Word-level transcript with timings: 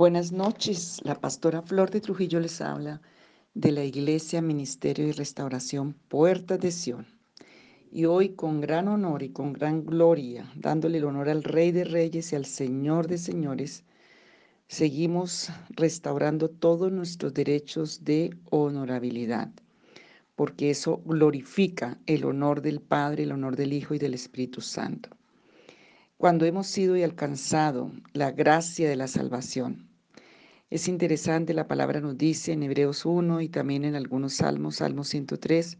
Buenas 0.00 0.32
noches, 0.32 0.98
la 1.04 1.14
pastora 1.14 1.60
Flor 1.60 1.90
de 1.90 2.00
Trujillo 2.00 2.40
les 2.40 2.62
habla 2.62 3.02
de 3.52 3.70
la 3.70 3.84
Iglesia 3.84 4.40
Ministerio 4.40 5.06
y 5.06 5.12
Restauración 5.12 5.92
Puertas 6.08 6.58
de 6.58 6.72
Sion. 6.72 7.06
Y 7.92 8.06
hoy 8.06 8.30
con 8.30 8.62
gran 8.62 8.88
honor 8.88 9.22
y 9.22 9.28
con 9.28 9.52
gran 9.52 9.84
gloria, 9.84 10.50
dándole 10.56 10.96
el 10.96 11.04
honor 11.04 11.28
al 11.28 11.44
Rey 11.44 11.70
de 11.70 11.84
Reyes 11.84 12.32
y 12.32 12.36
al 12.36 12.46
Señor 12.46 13.08
de 13.08 13.18
Señores, 13.18 13.84
seguimos 14.68 15.50
restaurando 15.68 16.48
todos 16.48 16.90
nuestros 16.90 17.34
derechos 17.34 18.02
de 18.02 18.34
honorabilidad, 18.48 19.50
porque 20.34 20.70
eso 20.70 21.02
glorifica 21.04 21.98
el 22.06 22.24
honor 22.24 22.62
del 22.62 22.80
Padre, 22.80 23.24
el 23.24 23.32
honor 23.32 23.54
del 23.54 23.74
Hijo 23.74 23.92
y 23.92 23.98
del 23.98 24.14
Espíritu 24.14 24.62
Santo 24.62 25.10
cuando 26.20 26.44
hemos 26.44 26.66
sido 26.66 26.98
y 26.98 27.02
alcanzado 27.02 27.92
la 28.12 28.30
gracia 28.30 28.90
de 28.90 28.96
la 28.96 29.08
salvación. 29.08 29.89
Es 30.70 30.86
interesante, 30.86 31.52
la 31.52 31.66
palabra 31.66 32.00
nos 32.00 32.16
dice 32.16 32.52
en 32.52 32.62
Hebreos 32.62 33.04
1 33.04 33.40
y 33.40 33.48
también 33.48 33.84
en 33.84 33.96
algunos 33.96 34.34
salmos, 34.34 34.76
Salmo 34.76 35.02
103, 35.02 35.76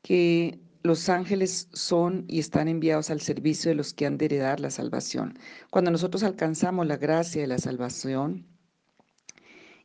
que 0.00 0.60
los 0.84 1.08
ángeles 1.08 1.68
son 1.72 2.24
y 2.28 2.38
están 2.38 2.68
enviados 2.68 3.10
al 3.10 3.20
servicio 3.20 3.70
de 3.70 3.74
los 3.74 3.92
que 3.92 4.06
han 4.06 4.16
de 4.16 4.26
heredar 4.26 4.60
la 4.60 4.70
salvación. 4.70 5.36
Cuando 5.70 5.90
nosotros 5.90 6.22
alcanzamos 6.22 6.86
la 6.86 6.98
gracia 6.98 7.40
de 7.40 7.48
la 7.48 7.58
salvación 7.58 8.46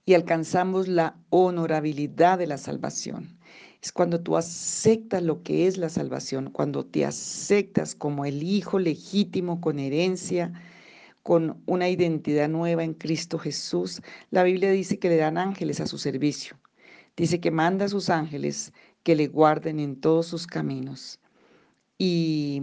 y 0.06 0.14
alcanzamos 0.14 0.88
la 0.88 1.18
honorabilidad 1.32 2.38
de 2.38 2.46
la 2.46 2.60
salvación, 2.60 3.40
es 3.82 3.92
cuando 3.92 4.22
tú 4.22 4.38
aceptas 4.38 5.24
lo 5.24 5.42
que 5.42 5.66
es 5.66 5.78
la 5.78 5.90
salvación, 5.90 6.52
cuando 6.52 6.86
te 6.86 7.06
aceptas 7.06 7.96
como 7.96 8.26
el 8.26 8.44
hijo 8.44 8.78
legítimo 8.78 9.60
con 9.62 9.80
herencia, 9.80 10.54
con 11.24 11.62
una 11.66 11.90
identidad 11.90 12.50
nueva 12.50 12.84
en 12.84 12.94
Cristo 12.94 13.38
Jesús. 13.38 14.02
La 14.32 14.44
Biblia 14.44 14.72
dice 14.72 15.00
que 15.00 15.10
le 15.10 15.18
dan 15.18 15.38
ángeles 15.38 15.80
a 15.80 15.88
su 15.88 15.98
servicio. 15.98 16.58
Dice 17.16 17.40
que 17.40 17.52
manda 17.52 17.86
a 17.86 17.90
sus 17.90 18.10
ángeles 18.10 18.74
que 19.04 19.16
le 19.16 19.28
guarden 19.28 19.80
en 19.80 20.00
todos 20.00 20.28
sus 20.28 20.48
caminos. 20.48 21.20
Y, 21.98 22.62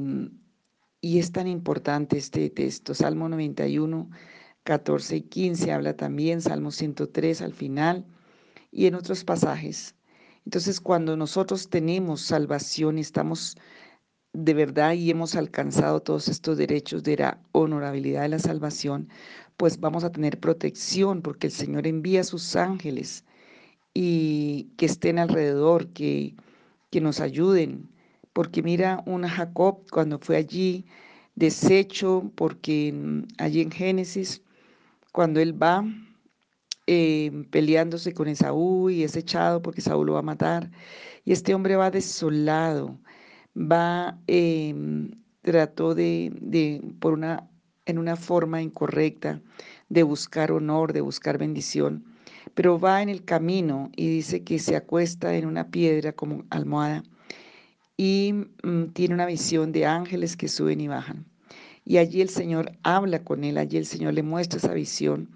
y 1.01 1.19
es 1.19 1.33
tan 1.33 1.47
importante 1.47 2.17
este 2.19 2.49
texto. 2.51 2.95
Salmo 2.95 3.29
91, 3.29 4.11
14 4.65 5.17
y 5.17 5.23
15 5.23 5.73
habla 5.73 5.97
también, 5.97 6.41
Salmo 6.41 6.71
103 6.71 7.43
al 7.43 7.53
final 7.53 8.05
y 8.73 8.87
en 8.87 8.95
otros 8.95 9.25
pasajes 9.25 9.97
entonces, 10.47 10.81
cuando 10.81 11.17
nosotros 11.17 11.69
tenemos 11.69 12.21
salvación 12.21 12.99
y 12.99 13.01
estamos 13.01 13.57
de 14.45 14.55
verdad 14.55 14.93
y 14.93 15.11
hemos 15.11 15.35
alcanzado 15.35 16.01
todos 16.01 16.29
estos 16.29 16.59
derechos 16.59 17.03
de 17.03 17.17
la 17.17 17.41
honorabilidad 17.53 18.23
de 18.23 18.29
la 18.29 18.39
salvación, 18.39 19.09
pues 19.57 19.81
vamos 19.81 20.05
a 20.05 20.13
tener 20.13 20.39
protección 20.39 21.23
porque 21.23 21.47
el 21.49 21.53
Señor 21.53 21.87
envía 21.87 22.21
a 22.21 22.25
sus 22.25 22.57
ángeles 22.57 23.25
y 23.95 24.69
que 24.77 24.87
estén 24.87 25.19
alrededor, 25.19 25.89
que, 25.89 26.35
que 26.91 27.01
nos 27.01 27.21
ayuden. 27.21 27.89
Porque 28.33 28.63
mira 28.63 29.03
un 29.07 29.27
Jacob 29.27 29.89
cuando 29.91 30.19
fue 30.19 30.37
allí 30.37 30.85
deshecho, 31.35 32.31
porque 32.35 32.95
allí 33.39 33.63
en 33.63 33.71
Génesis, 33.71 34.43
cuando 35.13 35.41
él 35.41 35.61
va 35.61 35.85
Em, 36.89 37.45
peleándose 37.51 38.15
con 38.15 38.29
Esaú 38.29 38.91
y 38.91 39.03
es 39.03 39.17
echado 39.17 39.61
porque 39.61 39.81
Saúl 39.81 40.07
lo 40.07 40.13
va 40.15 40.21
a 40.21 40.23
matar. 40.23 40.71
Y 41.25 41.33
este 41.33 41.53
hombre 41.55 41.75
va 41.77 41.91
desolado, 41.91 42.97
va, 43.57 44.19
eh, 44.27 44.75
trató 45.43 45.95
de, 45.95 46.83
por 47.01 47.15
una, 47.15 47.49
en 47.87 47.99
una 47.99 48.17
forma 48.17 48.63
incorrecta, 48.63 49.41
de 49.89 50.03
buscar 50.03 50.53
honor, 50.53 50.93
de 50.93 51.01
buscar 51.01 51.39
bendición, 51.39 52.05
pero 52.55 52.79
va 52.79 53.03
en 53.03 53.09
el 53.09 53.25
camino 53.25 53.91
y 53.97 54.09
dice 54.09 54.43
que 54.43 54.59
se 54.59 54.77
acuesta 54.77 55.35
en 55.35 55.47
una 55.47 55.69
piedra 55.71 56.13
como 56.13 56.45
almohada 56.51 57.05
y 57.97 58.33
mm, 58.63 58.87
tiene 58.93 59.15
una 59.15 59.27
visión 59.27 59.73
de 59.73 59.87
ángeles 59.87 60.37
que 60.37 60.49
suben 60.49 60.81
y 60.81 60.89
bajan. 60.89 61.25
Y 61.85 61.99
allí 61.99 62.21
el 62.21 62.29
Señor 62.29 62.73
habla 62.83 63.23
con 63.23 63.45
él, 63.45 63.59
allí 63.59 63.77
el 63.77 63.87
Señor 63.87 64.15
le 64.15 64.25
muestra 64.25 64.59
esa 64.59 64.75
visión 64.75 65.29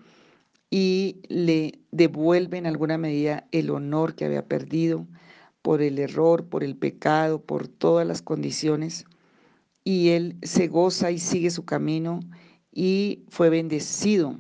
y 0.69 1.17
le 1.29 1.79
devuelve 1.93 2.59
en 2.59 2.67
alguna 2.67 2.99
medida 2.99 3.47
el 3.53 3.71
honor 3.71 4.15
que 4.15 4.25
había 4.25 4.47
perdido 4.47 5.07
por 5.63 5.83
el 5.83 5.99
error, 5.99 6.47
por 6.47 6.65
el 6.65 6.77
pecado, 6.77 7.43
por 7.43 7.69
todas 7.69 8.07
las 8.07 8.23
condiciones. 8.23 9.05
Y 9.85 10.11
él 10.11 10.37
se 10.43 10.69
goza 10.69 11.11
y 11.11 11.19
sigue 11.19 11.51
su 11.51 11.65
camino 11.65 12.21
y 12.73 13.25
fue 13.29 13.51
bendecido. 13.51 14.39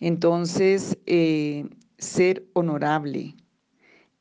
Entonces, 0.00 0.98
eh, 1.06 1.68
ser 1.98 2.46
honorable 2.54 3.34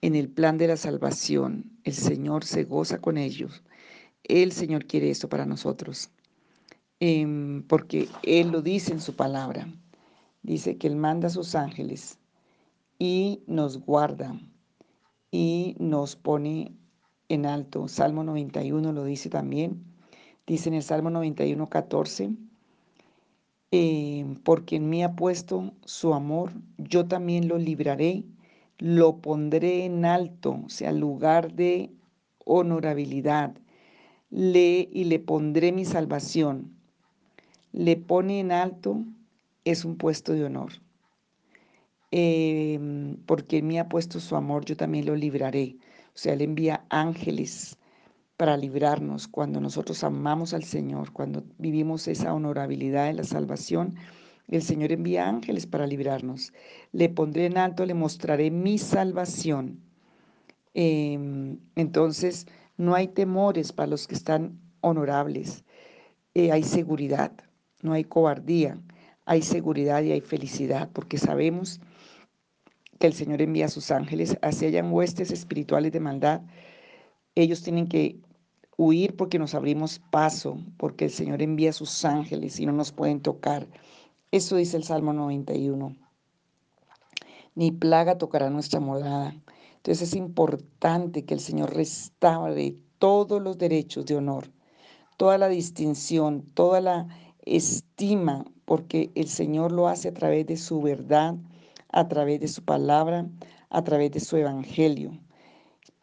en 0.02 0.16
el 0.16 0.30
plan 0.30 0.58
de 0.58 0.68
la 0.68 0.78
salvación, 0.78 1.72
el 1.84 1.94
Señor 1.94 2.44
se 2.44 2.64
goza 2.64 3.00
con 3.00 3.18
ellos. 3.18 3.64
El 4.24 4.52
Señor 4.52 4.86
quiere 4.86 5.10
esto 5.10 5.30
para 5.30 5.46
nosotros, 5.46 6.10
em, 7.00 7.64
porque 7.64 8.08
Él 8.24 8.52
lo 8.52 8.62
dice 8.62 8.92
en 8.92 9.02
su 9.02 9.16
palabra 9.16 9.68
dice 10.44 10.78
que 10.78 10.88
Él 10.88 10.96
manda 10.96 11.28
a 11.28 11.32
sus 11.32 11.56
ángeles 11.56 12.18
y 12.98 13.44
nos 13.48 13.80
guarda 13.80 14.40
y 15.32 15.76
nos 15.80 16.16
pone 16.16 16.74
en 17.30 17.46
alto. 17.46 17.88
Salmo 17.88 18.24
91 18.24 18.92
lo 18.92 19.04
dice 19.04 19.30
también. 19.30 19.84
Dice 20.48 20.70
en 20.70 20.76
el 20.76 20.84
Salmo 20.84 21.10
91, 21.12 21.68
14, 21.68 22.32
eh, 23.72 24.26
porque 24.44 24.78
en 24.78 24.90
mí 24.90 25.04
ha 25.04 25.16
puesto 25.16 25.74
su 25.86 26.16
amor, 26.16 26.52
yo 26.78 27.06
también 27.06 27.48
lo 27.48 27.60
libraré, 27.60 28.24
lo 28.80 29.18
pondré 29.18 29.86
en 29.86 30.06
alto, 30.06 30.62
o 30.66 30.70
sea, 30.70 30.92
lugar 30.92 31.54
de 31.54 31.92
honorabilidad, 32.46 33.54
le, 34.32 34.90
y 34.92 35.04
le 35.04 35.20
pondré 35.20 35.72
mi 35.72 35.86
salvación. 35.86 36.74
Le 37.72 37.96
pone 37.96 38.40
en 38.40 38.52
alto 38.52 39.04
es 39.66 39.86
un 39.86 39.98
puesto 39.98 40.34
de 40.34 40.46
honor. 40.46 40.72
Em, 42.12 43.18
porque 43.26 43.58
Él 43.58 43.64
me 43.64 43.80
ha 43.80 43.88
puesto 43.88 44.20
su 44.20 44.36
amor, 44.36 44.66
yo 44.66 44.76
también 44.76 45.06
lo 45.06 45.16
libraré. 45.16 45.78
O 46.16 46.18
sea, 46.18 46.34
Él 46.34 46.42
envía 46.42 46.86
ángeles 46.90 47.78
para 48.38 48.58
librarnos 48.58 49.28
cuando 49.28 49.60
nosotros 49.60 50.04
amamos 50.04 50.54
al 50.54 50.64
Señor, 50.64 51.12
cuando 51.14 51.44
vivimos 51.58 52.08
esa 52.08 52.34
honorabilidad 52.34 53.08
de 53.08 53.14
la 53.14 53.24
salvación. 53.24 53.96
El 54.48 54.64
Señor 54.64 54.92
envía 54.92 55.28
ángeles 55.28 55.68
para 55.68 55.86
librarnos. 55.86 56.54
Le 56.92 57.10
pondré 57.10 57.46
en 57.46 57.58
alto, 57.58 57.86
le 57.86 57.94
mostraré 57.94 58.50
mi 58.50 58.78
salvación. 58.80 59.80
Em, 60.74 61.60
entonces, 61.76 62.48
no 62.78 62.96
hay 62.96 63.10
temores 63.10 63.72
para 63.72 63.88
los 63.88 64.08
que 64.08 64.16
están 64.16 64.60
honorables. 64.82 65.64
Eh, 66.34 66.52
hay 66.52 66.64
seguridad, 66.64 67.32
no 67.84 67.94
hay 67.94 68.04
cobardía 68.04 68.80
hay 69.30 69.44
seguridad 69.44 70.02
y 70.02 70.12
hay 70.12 70.22
felicidad, 70.22 70.90
porque 70.92 71.20
sabemos 71.20 71.80
que 73.00 73.08
el 73.08 73.14
Señor 73.14 73.42
envía 73.42 73.66
a 73.66 73.70
sus 73.70 73.92
ángeles, 73.92 74.38
así 74.42 74.66
hayan 74.66 74.92
huestes 74.92 75.32
espirituales 75.32 75.92
de 75.92 76.00
maldad, 76.00 76.42
ellos 77.36 77.64
tienen 77.64 77.88
que 77.88 78.20
huir 78.78 79.16
porque 79.16 79.40
nos 79.40 79.56
abrimos 79.56 80.00
paso, 80.12 80.60
porque 80.78 81.06
el 81.06 81.12
Señor 81.12 81.42
envía 81.42 81.72
a 81.72 81.74
sus 81.74 82.06
ángeles 82.06 82.60
y 82.60 82.66
no 82.66 82.74
nos 82.74 82.92
pueden 82.92 83.22
tocar. 83.22 83.68
Eso 84.32 84.58
dice 84.58 84.78
el 84.78 84.84
Salmo 84.84 85.14
91. 85.14 85.96
Ni 87.56 87.72
plaga 87.72 88.18
tocará 88.18 88.50
nuestra 88.50 88.80
morada. 88.80 89.36
Entonces 89.78 90.10
es 90.10 90.16
importante 90.16 91.26
que 91.26 91.34
el 91.34 91.40
Señor 91.40 91.74
restaure 91.74 92.76
todos 93.00 93.42
los 93.42 93.58
derechos 93.58 94.06
de 94.06 94.18
honor, 94.18 94.52
toda 95.18 95.38
la 95.38 95.48
distinción, 95.48 96.44
toda 96.54 96.82
la 96.82 97.08
estima 97.46 98.46
porque 98.66 99.10
el 99.16 99.28
Señor 99.28 99.72
lo 99.72 99.88
hace 99.88 100.10
a 100.10 100.14
través 100.14 100.46
de 100.46 100.56
su 100.56 100.80
verdad, 100.80 101.36
a 101.92 102.08
través 102.08 102.40
de 102.40 102.48
su 102.48 102.64
palabra, 102.64 103.28
a 103.70 103.84
través 103.84 104.12
de 104.12 104.20
su 104.20 104.38
evangelio. 104.38 105.20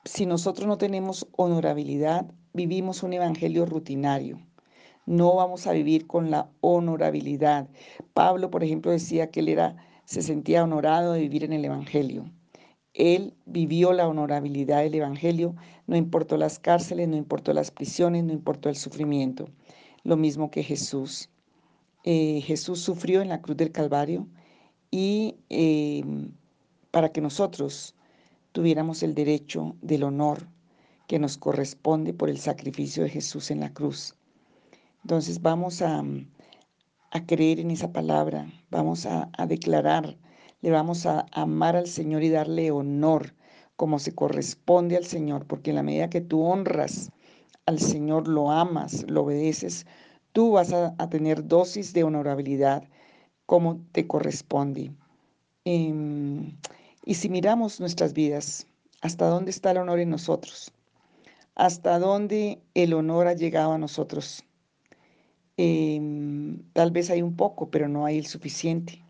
Si 0.04 0.26
nosotros 0.26 0.68
no 0.68 0.78
tenemos 0.78 1.26
honorabilidad, 1.36 2.26
vivimos 2.52 3.02
un 3.02 3.12
evangelio 3.12 3.66
rutinario. 3.66 4.38
No 5.04 5.36
vamos 5.36 5.66
a 5.66 5.72
vivir 5.72 6.06
con 6.06 6.30
la 6.30 6.50
honorabilidad. 6.60 7.68
Pablo, 8.12 8.50
por 8.50 8.64
ejemplo, 8.64 8.90
decía 8.90 9.30
que 9.30 9.40
él 9.40 9.48
era, 9.48 9.76
se 10.04 10.22
sentía 10.22 10.64
honorado 10.64 11.12
de 11.12 11.20
vivir 11.20 11.44
en 11.44 11.52
el 11.52 11.64
evangelio. 11.64 12.30
Él 12.94 13.34
vivió 13.44 13.92
la 13.92 14.08
honorabilidad 14.08 14.82
del 14.82 14.94
evangelio, 14.94 15.54
no 15.86 15.96
importó 15.96 16.36
las 16.36 16.58
cárceles, 16.58 17.08
no 17.08 17.16
importó 17.16 17.52
las 17.52 17.70
prisiones, 17.70 18.24
no 18.24 18.32
importó 18.32 18.68
el 18.68 18.76
sufrimiento. 18.76 19.48
Lo 20.02 20.16
mismo 20.16 20.50
que 20.50 20.62
Jesús. 20.62 21.28
Eh, 22.04 22.40
Jesús 22.40 22.80
sufrió 22.80 23.20
en 23.22 23.28
la 23.28 23.42
cruz 23.42 23.56
del 23.56 23.72
Calvario 23.72 24.26
y 24.96 25.36
em, 25.50 26.32
para 26.90 27.10
que 27.12 27.20
nosotros 27.20 27.94
tuviéramos 28.52 29.02
el 29.02 29.14
derecho 29.14 29.76
del 29.82 30.04
honor 30.04 30.48
que 31.06 31.18
nos 31.18 31.36
corresponde 31.36 32.14
por 32.14 32.30
el 32.30 32.38
sacrificio 32.38 33.02
de 33.02 33.10
Jesús 33.10 33.50
en 33.50 33.60
la 33.60 33.74
cruz. 33.74 34.14
Entonces 35.02 35.42
vamos 35.42 35.82
a, 35.82 36.02
a 37.10 37.26
creer 37.26 37.60
en 37.60 37.70
esa 37.70 37.92
palabra, 37.92 38.50
vamos 38.70 39.04
a 39.04 39.28
declarar, 39.46 40.16
le 40.62 40.70
vamos 40.70 41.04
a 41.04 41.26
amar 41.32 41.76
al 41.76 41.88
Señor 41.88 42.22
y 42.22 42.30
darle 42.30 42.70
honor 42.70 43.34
como 43.76 43.98
se 43.98 44.14
corresponde 44.14 44.96
al 44.96 45.04
Señor, 45.04 45.46
porque 45.46 45.70
en 45.70 45.76
la 45.76 45.82
medida 45.82 46.08
que 46.08 46.22
tú 46.22 46.42
honras 46.42 47.12
al 47.66 47.80
Señor, 47.80 48.28
lo 48.28 48.50
amas, 48.50 49.04
lo 49.10 49.24
obedeces, 49.24 49.86
tú 50.32 50.52
vas 50.52 50.72
a, 50.72 50.94
tener 51.10 51.46
dosis 51.46 51.92
de 51.92 52.04
honorabilidad 52.04 52.88
como 53.46 53.80
te 53.92 54.06
corresponde. 54.06 54.92
Em, 55.64 56.56
y 57.04 57.14
si 57.14 57.28
miramos 57.28 57.80
nuestras 57.80 58.12
vidas, 58.12 58.66
¿hasta 59.00 59.26
dónde 59.28 59.50
está 59.50 59.70
el 59.70 59.78
honor 59.78 60.00
en 60.00 60.10
nosotros? 60.10 60.72
¿Hasta 61.54 61.98
dónde 61.98 62.60
el 62.74 62.92
honor 62.92 63.28
ha 63.28 63.34
llegado 63.34 63.72
a 63.72 63.78
nosotros? 63.78 64.44
Em, 65.56 66.62
tal 66.72 66.90
vez 66.90 67.08
hay 67.10 67.22
un 67.22 67.34
poco, 67.36 67.70
pero 67.70 67.88
no 67.88 68.04
hay 68.04 68.18
el 68.18 68.26
suficiente. 68.26 69.02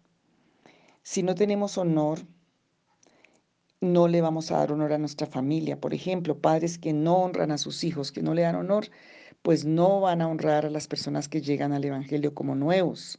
Si 1.02 1.22
no 1.22 1.34
tenemos 1.34 1.76
honor, 1.78 2.20
no 3.80 4.08
le 4.08 4.20
vamos 4.20 4.50
a 4.50 4.58
dar 4.58 4.72
honor 4.72 4.92
a 4.92 4.98
nuestra 4.98 5.26
familia. 5.26 5.80
Por 5.80 5.94
ejemplo, 5.94 6.38
padres 6.38 6.78
que 6.78 6.92
no 6.92 7.16
honran 7.16 7.50
a 7.50 7.58
sus 7.58 7.84
hijos, 7.84 8.12
que 8.12 8.22
no 8.22 8.34
le 8.34 8.42
dan 8.42 8.56
honor, 8.56 8.86
pues 9.42 9.64
no 9.64 10.00
van 10.00 10.22
a 10.22 10.28
honrar 10.28 10.66
a 10.66 10.70
las 10.70 10.88
personas 10.88 11.28
que 11.28 11.40
llegan 11.42 11.72
al 11.72 11.84
Evangelio 11.84 12.34
como 12.34 12.54
nuevos. 12.54 13.18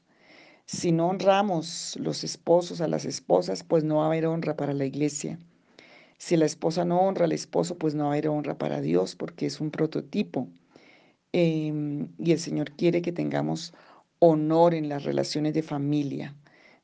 Si 0.69 0.91
no 0.91 1.07
honramos 1.07 1.97
los 1.97 2.25
esposos 2.25 2.81
a 2.81 2.89
las 2.89 3.05
esposas, 3.05 3.63
pues 3.63 3.85
no 3.85 3.97
va 3.97 4.03
a 4.03 4.07
haber 4.07 4.25
honra 4.25 4.57
para 4.57 4.73
la 4.73 4.83
iglesia. 4.83 5.39
Si 6.17 6.35
la 6.35 6.45
esposa 6.45 6.83
no 6.83 6.99
honra 6.99 7.23
al 7.23 7.31
esposo, 7.31 7.77
pues 7.77 7.95
no 7.95 8.03
va 8.03 8.09
a 8.09 8.13
haber 8.13 8.27
honra 8.27 8.57
para 8.57 8.81
Dios, 8.81 9.15
porque 9.15 9.45
es 9.45 9.61
un 9.61 9.71
prototipo. 9.71 10.49
Em, 11.31 12.09
y 12.19 12.33
el 12.33 12.39
Señor 12.39 12.71
quiere 12.71 13.01
que 13.01 13.13
tengamos 13.13 13.73
honor 14.19 14.73
en 14.73 14.89
las 14.89 15.05
relaciones 15.05 15.53
de 15.53 15.63
familia. 15.63 16.35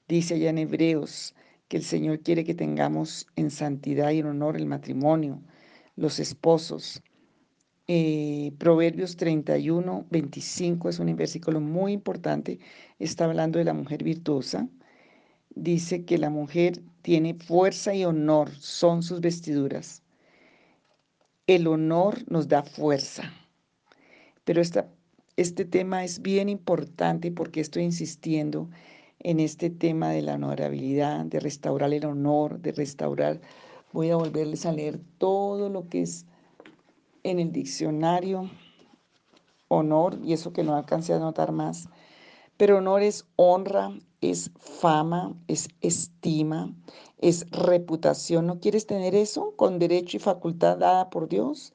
Dice 0.08 0.36
allá 0.36 0.52
en 0.52 0.60
Hebreos, 0.60 1.36
que 1.68 1.76
el 1.76 1.84
Señor 1.84 2.22
quiere 2.22 2.46
que 2.46 2.56
tengamos 2.56 3.28
en 3.36 3.52
santidad 3.52 4.12
y 4.12 4.20
en 4.20 4.28
honor 4.28 4.56
el 4.56 4.66
matrimonio, 4.66 5.42
los 5.98 6.20
esposos. 6.20 7.04
Eh, 7.88 8.54
Proverbios 8.60 9.18
31, 9.18 10.06
25 10.10 10.90
es 10.90 11.00
un 11.00 11.14
versículo 11.16 11.60
muy 11.60 11.92
importante. 11.92 12.60
Está 13.00 13.26
hablando 13.26 13.60
de 13.60 13.66
la 13.66 13.74
mujer 13.74 14.04
virtuosa. 14.04 14.70
Dice 15.50 16.06
que 16.06 16.18
la 16.18 16.30
mujer 16.30 16.82
tiene 17.02 17.34
fuerza 17.34 17.94
y 17.94 18.06
honor, 18.06 18.52
son 18.52 19.04
sus 19.04 19.20
vestiduras. 19.20 20.02
El 21.46 21.68
honor 21.68 22.20
nos 22.32 22.48
da 22.48 22.64
fuerza. 22.64 23.34
Pero 24.46 24.62
esta, 24.62 24.90
este 25.36 25.66
tema 25.66 26.06
es 26.06 26.22
bien 26.22 26.48
importante 26.48 27.32
porque 27.32 27.60
estoy 27.60 27.84
insistiendo 27.84 28.70
en 29.20 29.40
este 29.42 29.70
tema 29.70 30.12
de 30.12 30.22
la 30.22 30.36
honorabilidad, 30.36 31.26
de 31.26 31.40
restaurar 31.42 31.94
el 31.94 32.06
honor, 32.06 32.60
de 32.60 32.72
restaurar. 32.72 33.42
Voy 33.92 34.10
a 34.10 34.16
volverles 34.16 34.66
a 34.66 34.72
leer 34.72 35.00
todo 35.18 35.70
lo 35.70 35.90
que 35.90 36.02
es 36.02 36.26
en 37.24 37.40
el 37.40 37.52
diccionario 37.52 38.50
honor, 39.68 40.20
y 40.24 40.34
eso 40.34 40.54
que 40.54 40.64
no 40.64 40.76
alcancé 40.76 41.14
a 41.14 41.20
notar 41.20 41.52
más. 41.52 41.90
Pero 42.58 42.78
honor 42.78 43.02
es 43.02 43.26
honra, 43.36 43.92
es 44.22 44.52
fama, 44.60 45.36
es 45.48 45.70
estima, 45.82 46.74
es 47.18 47.50
reputación. 47.52 48.46
¿No 48.46 48.60
quieres 48.60 48.86
tener 48.86 49.16
eso 49.16 49.56
con 49.56 49.80
derecho 49.80 50.18
y 50.18 50.20
facultad 50.20 50.78
dada 50.78 51.10
por 51.10 51.28
Dios? 51.28 51.74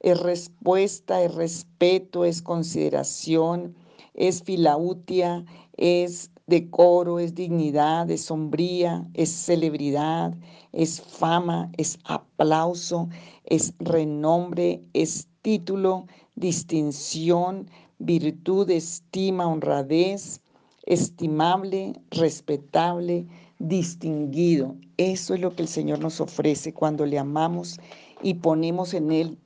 Es 0.00 0.20
respuesta, 0.20 1.22
es 1.22 1.34
respeto, 1.34 2.24
es 2.24 2.42
consideración, 2.42 3.76
es 4.14 4.42
filautia, 4.42 5.44
es 5.76 6.30
decoro, 6.52 7.18
es 7.18 7.34
dignidad, 7.34 8.10
es 8.10 8.26
sombría, 8.26 9.08
es 9.14 9.30
celebridad, 9.30 10.34
es 10.72 11.00
fama, 11.00 11.70
es 11.78 11.98
aplauso, 12.04 13.08
es 13.46 13.72
renombre, 13.78 14.82
es 14.92 15.28
título, 15.40 16.06
distinción, 16.34 17.70
virtud, 17.98 18.68
estima, 18.68 19.46
honradez, 19.46 20.42
estimable, 20.84 21.94
respetable, 22.10 23.26
distinguido. 23.58 24.76
Eso 24.98 25.32
es 25.32 25.40
lo 25.40 25.54
que 25.54 25.62
el 25.62 25.68
Señor 25.68 26.00
nos 26.00 26.20
ofrece 26.20 26.74
cuando 26.74 27.06
le 27.06 27.18
amamos 27.18 27.80
y 28.22 28.34
ponemos 28.34 28.92
en 28.92 29.10
Él 29.10 29.38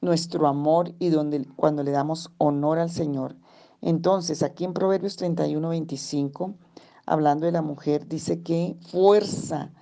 nuestro 0.00 0.48
amor 0.48 0.92
y 0.98 1.10
donde, 1.10 1.46
cuando 1.54 1.84
le 1.84 1.92
damos 1.92 2.32
honor 2.38 2.80
al 2.80 2.90
Señor. 2.90 3.36
Entonces, 3.82 4.44
aquí 4.44 4.64
en 4.64 4.72
Proverbios 4.72 5.16
31, 5.16 5.68
25, 5.68 6.54
hablando 7.04 7.46
de 7.46 7.52
la 7.52 7.62
mujer, 7.62 8.06
dice 8.06 8.40
que 8.40 8.76
fuerza 8.90 9.72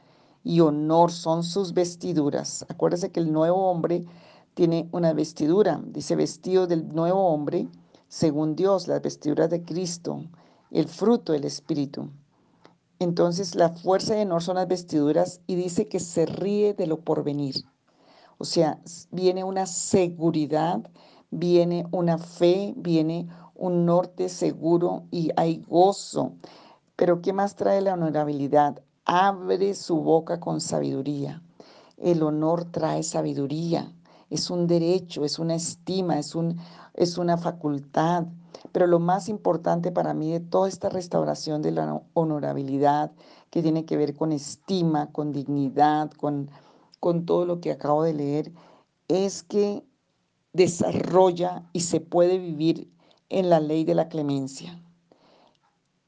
y 0.43 0.61
honor 0.61 1.13
son 1.13 1.45
sus 1.45 1.75
vestiduras. 1.75 2.65
Acuérdese 2.71 3.13
que 3.13 3.21
el 3.21 3.31
nuevo 3.31 3.71
hombre 3.71 4.07
tiene 4.55 4.89
una 4.93 5.13
vestidura, 5.13 5.83
dice 5.87 6.17
vestido 6.17 6.67
del 6.67 6.89
nuevo 6.89 7.29
hombre, 7.29 7.69
según 8.09 8.57
Dios, 8.57 8.89
las 8.89 9.03
vestiduras 9.03 9.51
de 9.51 9.63
Cristo, 9.63 10.25
el 10.71 10.89
fruto 10.89 11.33
del 11.33 11.45
Espíritu. 11.45 12.11
Entonces, 12.99 13.55
la 13.55 13.69
fuerza 13.69 14.19
y 14.19 14.23
honor 14.23 14.43
son 14.43 14.57
las 14.57 14.67
vestiduras 14.67 15.43
y 15.47 15.57
dice 15.57 15.89
que 15.89 16.01
se 16.01 16.25
ríe 16.25 16.73
de 16.73 16.87
lo 16.87 17.01
porvenir. 17.01 17.65
O 18.39 18.45
sea, 18.45 18.81
viene 19.11 19.45
una 19.45 19.67
seguridad, 19.67 20.91
viene 21.31 21.87
una 21.93 22.19
fe, 22.19 22.75
viene 22.77 23.29
un 23.61 23.85
norte 23.85 24.31
seguro 24.31 25.05
y 25.11 25.31
hay 25.37 25.63
gozo. 25.69 26.33
Pero 26.97 27.21
¿qué 27.21 27.33
más 27.33 27.57
trae 27.57 27.83
la 27.83 27.93
honorabilidad? 27.93 28.83
Abre 29.05 29.75
su 29.75 30.01
boca 30.01 30.41
con 30.41 30.63
sabiduría. 30.63 31.43
El 31.99 32.23
honor 32.23 32.65
trae 32.65 33.03
sabiduría. 33.03 33.93
Es 34.31 34.49
un 34.51 34.67
derecho, 34.67 35.25
es 35.27 35.39
una 35.39 35.55
estima, 35.55 36.19
es, 36.19 36.35
un, 36.35 36.59
es 36.95 37.19
una 37.19 37.37
facultad. 37.37 38.25
Pero 38.73 38.87
lo 38.87 38.99
más 38.99 39.29
importante 39.29 39.93
para 39.93 40.15
mí 40.15 40.33
de 40.33 40.41
toda 40.41 40.67
esta 40.67 40.89
restauración 40.89 41.61
de 41.61 41.73
la 41.73 42.03
honorabilidad, 42.15 43.13
que 43.51 43.63
tiene 43.63 43.85
que 43.85 43.99
ver 43.99 44.15
con 44.15 44.33
estima, 44.33 45.13
con 45.13 45.33
dignidad, 45.33 46.11
con, 46.13 46.51
con 46.99 47.27
todo 47.27 47.45
lo 47.45 47.61
que 47.61 47.73
acabo 47.73 48.05
de 48.05 48.15
leer, 48.15 48.53
es 49.09 49.43
que 49.43 49.85
desarrolla 50.55 51.69
y 51.75 51.81
se 51.81 52.01
puede 52.01 52.39
vivir 52.39 52.91
en 53.31 53.49
la 53.49 53.61
ley 53.61 53.85
de 53.85 53.95
la 53.95 54.09
clemencia. 54.09 54.79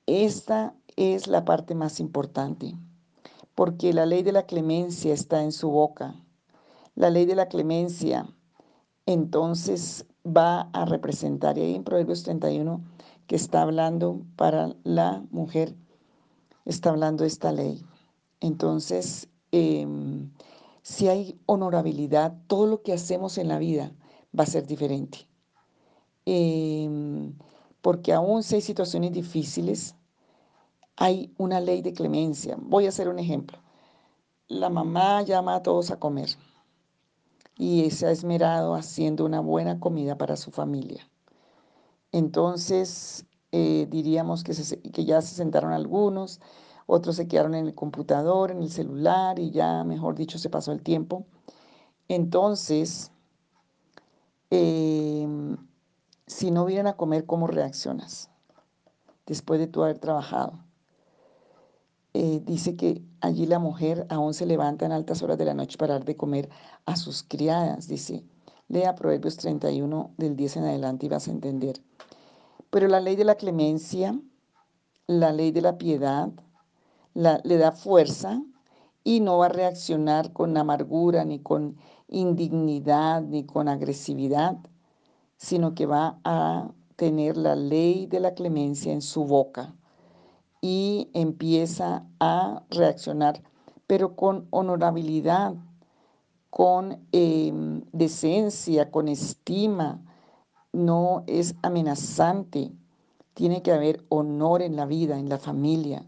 Esta 0.07 0.75
es 0.97 1.26
la 1.26 1.45
parte 1.45 1.75
más 1.75 2.00
importante, 2.00 2.76
porque 3.55 3.93
la 3.93 4.05
ley 4.05 4.23
de 4.23 4.33
la 4.33 4.47
clemencia 4.47 5.14
está 5.14 5.43
en 5.43 5.52
su 5.52 5.71
boca. 5.71 6.14
La 6.95 7.09
ley 7.09 7.25
de 7.25 7.37
la 7.37 7.49
clemencia 7.49 8.26
entonces 9.07 10.07
va 10.26 10.62
a 10.73 10.85
representar, 10.85 11.57
y 11.57 11.62
ahí 11.62 11.75
en 11.75 11.85
Proverbios 11.85 12.23
31 12.25 12.83
que 13.26 13.37
está 13.37 13.62
hablando 13.62 14.21
para 14.37 14.75
la 14.85 15.25
mujer, 15.31 15.75
está 16.64 16.91
hablando 16.91 17.25
esta 17.25 17.52
ley. 17.52 17.83
Entonces, 18.41 19.29
em, 19.52 20.31
si 20.83 21.09
hay 21.09 21.41
honorabilidad, 21.47 22.37
todo 22.49 22.67
lo 22.67 22.83
que 22.83 22.93
hacemos 22.93 23.38
en 23.38 23.49
la 23.49 23.59
vida 23.59 23.93
va 24.38 24.45
a 24.45 24.47
ser 24.47 24.67
diferente. 24.67 25.32
Em, 26.25 27.35
porque 27.81 28.12
aún 28.12 28.43
si 28.43 28.57
hay 28.57 28.61
situaciones 28.61 29.12
difíciles, 29.12 29.97
hay 30.97 31.33
una 31.38 31.61
ley 31.61 31.83
de 31.83 31.93
clemencia. 31.93 32.57
Voy 32.61 32.87
a 32.87 32.91
hacer 32.91 33.09
un 33.09 33.19
ejemplo. 33.19 33.59
La 34.49 34.69
mamá 34.69 35.23
llama 35.23 35.57
a 35.57 35.62
todos 35.62 35.91
a 35.91 35.99
comer 35.99 36.31
y 37.57 37.91
se 37.91 38.07
ha 38.07 38.11
esmerado 38.11 38.75
haciendo 38.75 39.25
una 39.25 39.41
buena 39.41 39.81
comida 39.81 40.17
para 40.19 40.37
su 40.37 40.50
familia. 40.50 41.09
Entonces, 42.12 43.25
eh, 43.52 43.87
diríamos 43.91 44.45
que, 44.45 44.52
ya 45.05 45.23
se 45.23 45.35
sentaron 45.35 45.73
algunos, 45.73 46.41
otros 46.87 47.17
se 47.17 47.29
quedaron 47.29 47.55
en 47.55 47.67
el 47.67 47.75
computador, 47.75 48.50
en 48.50 48.62
el 48.62 48.71
celular 48.71 49.38
y 49.38 49.50
ya, 49.50 49.85
mejor 49.85 50.14
dicho, 50.14 50.38
se 50.38 50.50
pasó 50.50 50.73
el 50.73 50.83
tiempo. 50.83 51.26
Entonces, 52.09 53.11
eh, 54.50 55.26
si 56.26 56.50
no 56.50 56.64
vienen 56.64 56.87
a 56.87 56.97
comer, 56.97 57.26
¿cómo 57.26 57.47
reaccionas? 57.47 58.31
Después 59.26 59.61
de 59.61 59.67
tú 59.67 59.83
haber 59.83 59.99
trabajado. 59.99 60.59
Eh, 62.14 62.43
dice 62.45 62.76
que 62.76 63.02
allí 63.21 63.47
la 63.47 63.59
mujer 63.59 64.07
aún 64.11 64.35
se 64.35 64.45
levanta 64.45 64.85
en 64.85 64.93
altas 64.93 65.23
horas 65.23 65.38
de 65.38 65.47
la 65.47 65.55
noche 65.55 65.79
para 65.79 65.95
dar 65.95 66.05
de 66.05 66.17
comer 66.17 66.50
a 66.85 66.97
sus 66.97 67.23
criadas, 67.23 67.88
dice. 67.88 68.25
Lea 68.69 68.95
Proverbios 68.95 69.37
31 69.37 70.14
del 70.17 70.37
10 70.37 70.57
en 70.59 70.64
adelante 70.64 71.07
y 71.07 71.09
vas 71.09 71.29
a 71.29 71.31
entender. 71.31 71.83
Pero 72.71 72.88
la 72.88 73.00
ley 73.00 73.17
de 73.17 73.25
la 73.25 73.35
clemencia, 73.35 74.19
la 75.07 75.33
ley 75.33 75.50
de 75.52 75.61
la 75.61 75.76
piedad, 75.76 76.31
le 77.14 77.57
da 77.59 77.73
fuerza 77.73 78.43
y 79.05 79.21
no 79.21 79.38
va 79.38 79.47
a 79.47 79.50
reaccionar 79.50 80.33
con 80.33 80.57
amargura, 80.57 81.25
ni 81.25 81.38
con 81.38 81.76
indignidad, 82.09 83.23
ni 83.23 83.45
con 83.45 83.69
agresividad, 83.69 84.57
sino 85.43 85.75
que 85.75 85.87
va 85.87 86.21
a 86.23 86.71
tener 86.95 87.37
la 87.37 87.57
ley 87.57 88.07
de 88.07 88.21
la 88.21 88.33
clemencia 88.33 88.93
en 88.93 89.03
su 89.03 89.25
boca 89.25 89.75
y 90.61 91.11
empieza 91.15 92.07
a 92.21 92.63
reaccionar, 92.71 93.43
pero 93.89 94.15
con 94.15 94.47
honorabilidad, 94.51 95.55
con 96.49 97.05
em, 97.11 97.83
decencia, 97.93 98.93
con 98.93 99.09
estima, 99.09 100.01
no 100.73 101.25
es 101.27 101.57
amenazante. 101.63 102.71
Tiene 103.35 103.63
que 103.63 103.73
haber 103.73 104.05
honor 104.11 104.63
en 104.63 104.77
la 104.77 104.87
vida, 104.87 105.19
en 105.19 105.29
la 105.29 105.39
familia. 105.39 106.07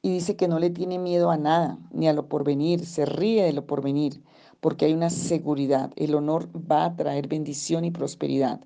Y 0.00 0.10
dice 0.10 0.36
que 0.36 0.46
no 0.46 0.60
le 0.60 0.70
tiene 0.70 1.00
miedo 1.00 1.32
a 1.32 1.36
nada, 1.36 1.76
ni 1.90 2.06
a 2.06 2.12
lo 2.12 2.28
porvenir, 2.28 2.86
se 2.86 3.04
ríe 3.04 3.42
de 3.42 3.52
lo 3.52 3.66
porvenir, 3.66 4.22
porque 4.60 4.86
hay 4.86 4.92
una 4.92 5.10
seguridad. 5.10 5.90
El 5.96 6.14
honor 6.14 6.48
va 6.54 6.84
a 6.84 6.96
traer 6.96 7.28
bendición 7.28 7.84
y 7.84 7.90
prosperidad. 7.90 8.60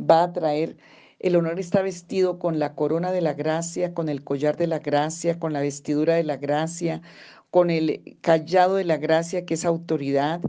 Va 0.00 0.24
a 0.24 0.32
traer, 0.32 0.76
el 1.18 1.36
honor 1.36 1.58
está 1.58 1.82
vestido 1.82 2.38
con 2.38 2.58
la 2.58 2.74
corona 2.74 3.12
de 3.12 3.20
la 3.20 3.34
gracia, 3.34 3.94
con 3.94 4.08
el 4.08 4.24
collar 4.24 4.56
de 4.56 4.66
la 4.66 4.78
gracia, 4.78 5.38
con 5.38 5.52
la 5.52 5.60
vestidura 5.60 6.14
de 6.14 6.24
la 6.24 6.36
gracia, 6.36 7.02
con 7.50 7.70
el 7.70 8.18
callado 8.20 8.76
de 8.76 8.84
la 8.84 8.96
gracia, 8.96 9.44
que 9.44 9.54
es 9.54 9.64
autoridad, 9.64 10.40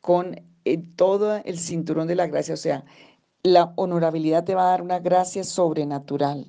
con 0.00 0.42
eh, 0.64 0.78
todo 0.96 1.40
el 1.44 1.58
cinturón 1.58 2.06
de 2.06 2.14
la 2.14 2.26
gracia. 2.26 2.54
O 2.54 2.58
sea, 2.58 2.84
la 3.42 3.72
honorabilidad 3.76 4.44
te 4.44 4.54
va 4.54 4.66
a 4.66 4.70
dar 4.70 4.82
una 4.82 5.00
gracia 5.00 5.44
sobrenatural. 5.44 6.46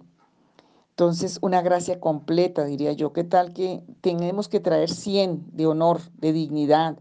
Entonces, 0.91 1.39
una 1.41 1.61
gracia 1.61 1.99
completa, 1.99 2.63
diría 2.63 2.93
yo. 2.93 3.11
¿Qué 3.11 3.25
tal 3.25 3.53
que 3.53 3.83
tenemos 3.99 4.47
que 4.47 4.61
traer 4.61 4.89
100 4.89 5.47
de 5.51 5.67
honor, 5.67 5.99
de 6.13 6.31
dignidad, 6.31 6.97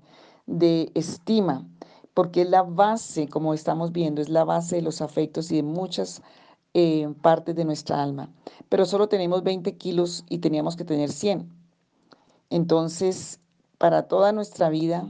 de 0.47 0.91
estima? 0.95 1.67
Porque 2.15 2.43
es 2.43 2.51
la 2.51 2.63
base, 2.63 3.29
como 3.29 3.55
estamos 3.55 3.93
viendo, 3.93 4.23
es 4.23 4.29
la 4.29 4.45
base 4.45 4.77
de 4.77 4.83
los 4.83 5.01
afectos 5.01 5.51
y 5.51 5.57
de 5.57 5.63
muchas 5.63 6.23
eh, 6.75 7.13
partes 7.23 7.55
de 7.55 7.65
nuestra 7.65 8.03
alma. 8.03 8.31
Pero 8.69 8.87
solo 8.87 9.09
tenemos 9.09 9.43
20 9.43 9.77
kilos 9.77 10.25
y 10.29 10.39
teníamos 10.39 10.77
que 10.77 10.85
tener 10.85 11.11
100. 11.11 11.49
Entonces, 12.51 13.41
para 13.79 14.09
toda 14.09 14.33
nuestra 14.33 14.69
vida, 14.69 15.07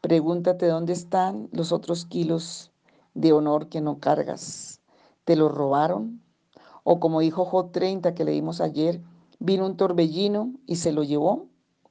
pregúntate 0.00 0.66
dónde 0.66 0.92
están 0.92 1.48
los 1.52 1.72
otros 1.72 2.04
kilos 2.04 2.70
de 3.14 3.32
honor 3.32 3.68
que 3.68 3.80
no 3.80 3.98
cargas. 3.98 4.80
¿Te 5.24 5.36
lo 5.36 5.48
robaron? 5.48 6.22
O 6.84 7.00
como 7.00 7.20
dijo 7.20 7.44
Job 7.44 7.72
30 7.72 8.14
que 8.14 8.24
leímos 8.24 8.60
ayer, 8.60 9.02
vino 9.38 9.66
un 9.66 9.76
torbellino 9.76 10.52
y 10.66 10.76
se 10.76 10.92
lo 10.92 11.02
llevó. 11.02 11.46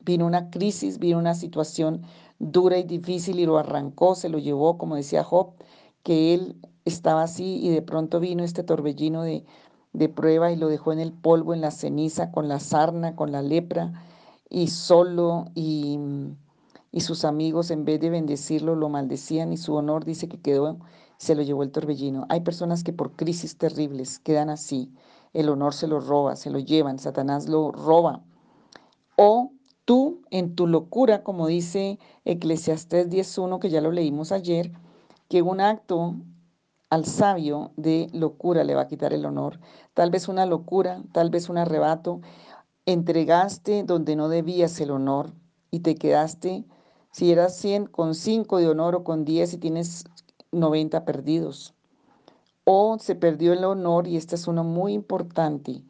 Vino 0.08 0.26
una 0.26 0.50
crisis, 0.50 1.00
vino 1.00 1.20
una 1.20 1.36
situación 1.36 2.04
dura 2.40 2.78
y 2.78 2.84
difícil 2.84 3.40
y 3.40 3.46
lo 3.46 3.58
arrancó, 3.58 4.16
se 4.16 4.30
lo 4.30 4.38
llevó, 4.38 4.78
como 4.78 4.96
decía 4.96 5.26
Job, 5.26 5.52
que 6.04 6.34
él 6.34 6.56
estaba 6.86 7.24
así 7.24 7.60
y 7.62 7.70
de 7.70 7.82
pronto 7.82 8.22
vino 8.22 8.46
este 8.46 8.64
torbellino 8.64 9.24
de, 9.24 9.44
de 9.92 10.08
prueba 10.08 10.50
y 10.50 10.56
lo 10.56 10.70
dejó 10.70 10.94
en 10.94 11.00
el 11.00 11.12
polvo, 11.12 11.54
en 11.54 11.60
la 11.60 11.72
ceniza, 11.72 12.32
con 12.32 12.48
la 12.48 12.62
sarna, 12.62 13.18
con 13.18 13.34
la 13.34 13.42
lepra 13.42 13.92
y 14.50 14.68
solo 14.70 15.48
y, 15.56 16.00
y 16.94 17.02
sus 17.02 17.26
amigos 17.26 17.70
en 17.70 17.84
vez 17.84 18.00
de 18.00 18.10
bendecirlo 18.10 18.76
lo 18.76 18.88
maldecían 18.88 19.52
y 19.52 19.58
su 19.58 19.76
honor 19.76 20.06
dice 20.06 20.30
que 20.30 20.40
quedó 20.40 20.78
se 21.18 21.36
lo 21.36 21.42
llevó 21.42 21.64
el 21.64 21.72
torbellino. 21.72 22.26
Hay 22.30 22.42
personas 22.42 22.84
que 22.84 22.94
por 22.94 23.16
crisis 23.16 23.58
terribles 23.58 24.20
quedan 24.20 24.50
así. 24.50 24.94
El 25.34 25.50
honor 25.50 25.74
se 25.74 25.88
lo 25.88 26.00
roba, 26.00 26.36
se 26.36 26.50
lo 26.50 26.60
llevan, 26.60 27.00
Satanás 27.00 27.50
lo 27.50 27.72
roba. 27.72 28.24
O 29.18 29.52
tú 29.88 30.22
en 30.32 30.53
tu 30.53 30.67
locura, 30.67 31.24
como 31.24 31.48
dice 31.48 31.98
Eclesiastés 32.25 33.10
10.1, 33.10 33.60
que 33.60 33.70
ya 33.70 33.79
lo 33.79 33.94
leímos 33.94 34.34
ayer, 34.34 34.74
que 35.29 35.41
un 35.41 35.62
acto 35.62 36.15
al 36.89 37.06
sabio 37.06 37.72
de 37.77 38.10
locura 38.12 38.65
le 38.65 38.75
va 38.75 38.82
a 38.82 38.88
quitar 38.88 39.13
el 39.13 39.25
honor. 39.25 39.62
Tal 39.94 40.12
vez 40.12 40.27
una 40.27 40.46
locura, 40.46 41.01
tal 41.13 41.29
vez 41.29 41.48
un 41.48 41.58
arrebato. 41.58 42.20
Entregaste 42.86 43.84
donde 43.84 44.17
no 44.17 44.27
debías 44.27 44.77
el 44.82 44.91
honor 44.91 45.32
y 45.72 45.79
te 45.79 45.96
quedaste, 45.96 46.65
si 47.13 47.32
eras 47.32 47.56
100 47.56 47.86
con 47.86 48.13
5 48.13 48.58
de 48.58 48.67
honor 48.67 48.94
o 48.94 49.06
con 49.06 49.24
10 49.24 49.53
y 49.53 49.58
tienes 49.58 50.03
90 50.51 51.06
perdidos. 51.06 51.74
O 52.65 53.00
se 53.00 53.15
perdió 53.15 53.53
el 53.53 53.63
honor, 53.63 54.06
y 54.06 54.17
este 54.17 54.36
es 54.36 54.50
uno 54.50 54.65
muy 54.65 54.91
importante, 54.91 55.82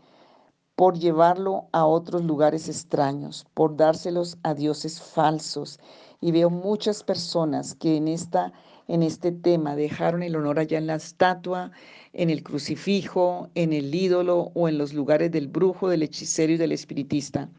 por 0.77 0.99
llevarlo 0.99 1.65
a 1.71 1.87
otros 1.87 2.23
lugares 2.23 2.69
extraños, 2.69 3.47
por 3.55 3.75
dárselos 3.75 4.37
a 4.43 4.53
dioses 4.53 5.01
falsos. 5.01 5.79
Y 6.21 6.31
veo 6.31 6.51
muchas 6.51 7.01
personas 7.03 7.73
que 7.73 7.97
en, 7.97 8.07
esta, 8.07 8.53
en 8.87 9.01
este 9.01 9.31
tema 9.31 9.75
dejaron 9.75 10.21
el 10.21 10.35
honor 10.35 10.59
allá 10.59 10.77
en 10.77 10.85
la 10.85 10.93
estatua, 10.93 11.71
en 12.13 12.29
el 12.29 12.43
crucifijo, 12.43 13.49
en 13.55 13.73
el 13.73 13.93
ídolo 13.93 14.51
o 14.53 14.69
en 14.69 14.77
los 14.77 14.93
lugares 14.93 15.31
del 15.31 15.47
brujo, 15.47 15.89
del 15.89 16.03
hechicero 16.03 16.53
y 16.53 16.57
del 16.57 16.73
espiritista. 16.73 17.49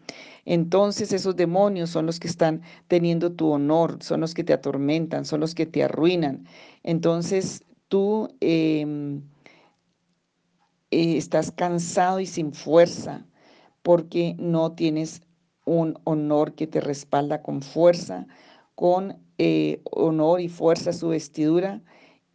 Entonces 0.45 1.13
esos 1.13 1.35
demonios 1.35 1.91
son 1.91 2.07
los 2.07 2.21
que 2.21 2.29
están 2.29 2.63
teniendo 2.87 3.33
tu 3.33 3.51
honor, 3.51 3.99
son 4.01 4.21
los 4.21 4.33
que 4.33 4.45
te 4.45 4.53
atormentan, 4.53 5.25
son 5.25 5.41
los 5.41 5.57
que 5.57 5.67
te 5.67 5.83
arruinan. 5.83 6.47
Entonces 6.85 7.65
tú 7.89 8.29
em, 8.39 9.23
eh, 10.91 11.17
estás 11.17 11.51
cansado 11.51 12.21
y 12.21 12.27
sin 12.27 12.53
fuerza 12.53 13.27
porque 13.83 14.35
no 14.39 14.73
tienes 14.73 15.23
un 15.65 15.99
honor 16.05 16.55
que 16.55 16.67
te 16.67 16.81
respalda 16.81 17.43
con 17.43 17.63
fuerza, 17.63 18.27
con 18.75 19.19
eh, 19.39 19.81
honor 19.85 20.41
y 20.41 20.49
fuerza 20.49 20.93
su 20.93 21.09
vestidura 21.09 21.83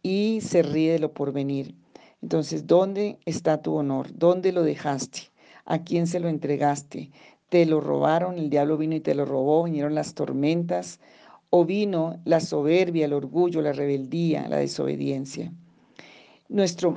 y 0.02 0.40
se 0.40 0.62
ríe 0.62 0.92
de 0.92 0.98
lo 1.00 1.12
porvenir. 1.12 1.74
Entonces, 2.22 2.66
¿dónde 2.66 3.18
está 3.24 3.60
tu 3.60 3.74
honor? 3.74 4.08
¿Dónde 4.14 4.52
lo 4.52 4.62
dejaste? 4.62 5.32
¿A 5.64 5.82
quién 5.82 6.06
se 6.06 6.20
lo 6.20 6.28
entregaste? 6.28 7.10
¿Te 7.48 7.66
lo 7.66 7.80
robaron? 7.80 8.38
¿El 8.38 8.50
diablo 8.50 8.76
vino 8.76 8.94
y 8.94 9.00
te 9.00 9.14
lo 9.14 9.24
robó? 9.24 9.64
¿Vinieron 9.64 9.94
las 9.94 10.14
tormentas? 10.14 11.00
¿O 11.50 11.64
vino 11.64 12.20
la 12.24 12.40
soberbia, 12.40 13.04
el 13.04 13.12
orgullo, 13.12 13.60
la 13.60 13.72
rebeldía, 13.72 14.48
la 14.48 14.56
desobediencia? 14.56 15.52
Nuestra 16.48 16.94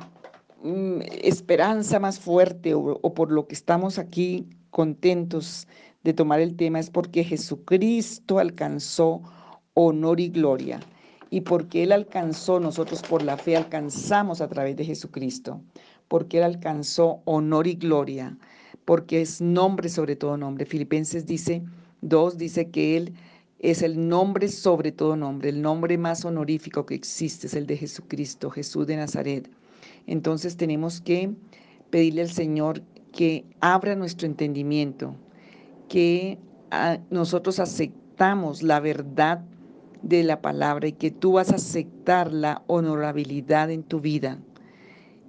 mm, 0.64 1.02
esperanza 1.24 2.00
más 2.00 2.20
fuerte 2.20 2.74
o, 2.74 3.00
o 3.02 3.14
por 3.14 3.32
lo 3.32 3.48
que 3.48 3.56
estamos 3.56 4.00
aquí 4.00 4.48
contentos 4.70 5.68
de 6.04 6.14
tomar 6.14 6.40
el 6.40 6.56
tema 6.56 6.80
es 6.80 6.90
porque 6.90 7.24
Jesucristo 7.24 8.40
alcanzó 8.40 9.22
honor 9.74 10.20
y 10.20 10.30
gloria 10.30 10.80
y 11.30 11.42
porque 11.42 11.84
Él 11.84 11.92
alcanzó, 11.92 12.60
nosotros 12.60 13.02
por 13.02 13.24
la 13.24 13.38
fe 13.38 13.58
alcanzamos 13.58 14.42
a 14.42 14.48
través 14.48 14.76
de 14.76 14.86
Jesucristo, 14.86 15.62
porque 16.08 16.38
Él 16.38 16.44
alcanzó 16.44 17.22
honor 17.26 17.68
y 17.68 17.76
gloria, 17.76 18.38
porque 18.86 19.22
es 19.22 19.42
nombre 19.42 19.90
sobre 19.90 20.16
todo 20.16 20.38
nombre. 20.38 20.66
Filipenses 20.66 21.26
dice, 21.26 21.64
2 22.02 22.38
dice 22.38 22.70
que 22.70 22.98
Él 22.98 23.14
es 23.60 23.82
el 23.82 24.08
nombre 24.08 24.48
sobre 24.48 24.92
todo 24.92 25.16
nombre, 25.16 25.50
el 25.50 25.62
nombre 25.62 25.98
más 25.98 26.24
honorífico 26.24 26.86
que 26.86 26.96
existe 26.96 27.48
es 27.48 27.54
el 27.56 27.68
de 27.68 27.78
Jesucristo, 27.78 28.50
Jesús 28.50 28.88
de 28.88 28.98
Nazaret. 28.98 29.50
Entonces 30.08 30.58
tenemos 30.58 31.02
que 31.02 31.32
pedirle 31.90 32.22
al 32.22 32.32
Señor 32.32 32.82
que 33.12 33.46
abra 33.60 33.96
nuestro 33.96 34.28
entendimiento, 34.28 35.16
que 35.90 36.38
ah, 36.72 37.00
nosotros 37.10 37.60
aceptamos 37.60 38.64
la 38.64 38.80
verdad 38.80 39.42
de 40.02 40.24
la 40.24 40.42
palabra 40.42 40.88
y 40.88 40.94
que 40.94 41.12
tú 41.12 41.34
vas 41.34 41.52
a 41.52 41.56
aceptar 41.56 42.32
la 42.32 42.64
honorabilidad 42.68 43.70
en 43.72 43.84
tu 43.84 44.00
vida. 44.00 44.40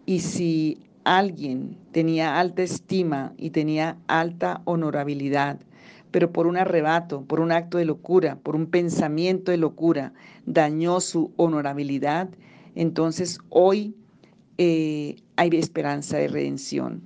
Y 0.07 0.21
si 0.21 0.79
alguien 1.05 1.77
tenía 1.93 2.39
alta 2.39 2.63
estima 2.63 3.33
y 3.37 3.51
tenía 3.51 3.99
alta 4.07 4.63
honorabilidad, 4.65 5.59
pero 6.11 6.33
por 6.33 6.47
un 6.47 6.57
arrebato, 6.57 7.23
por 7.23 7.41
un 7.41 7.53
acto 7.53 7.79
de 7.79 7.85
locura, 7.85 8.37
por 8.37 8.57
un 8.57 8.67
pensamiento 8.67 9.51
de 9.51 9.59
locura, 9.59 10.13
dañó 10.47 11.01
su 11.01 11.33
honorabilidad, 11.37 12.29
entonces 12.75 13.39
hoy 13.51 13.95
eh, 14.59 15.17
hay 15.37 15.51
esperanza 15.53 16.19
de 16.19 16.29
redención, 16.29 17.03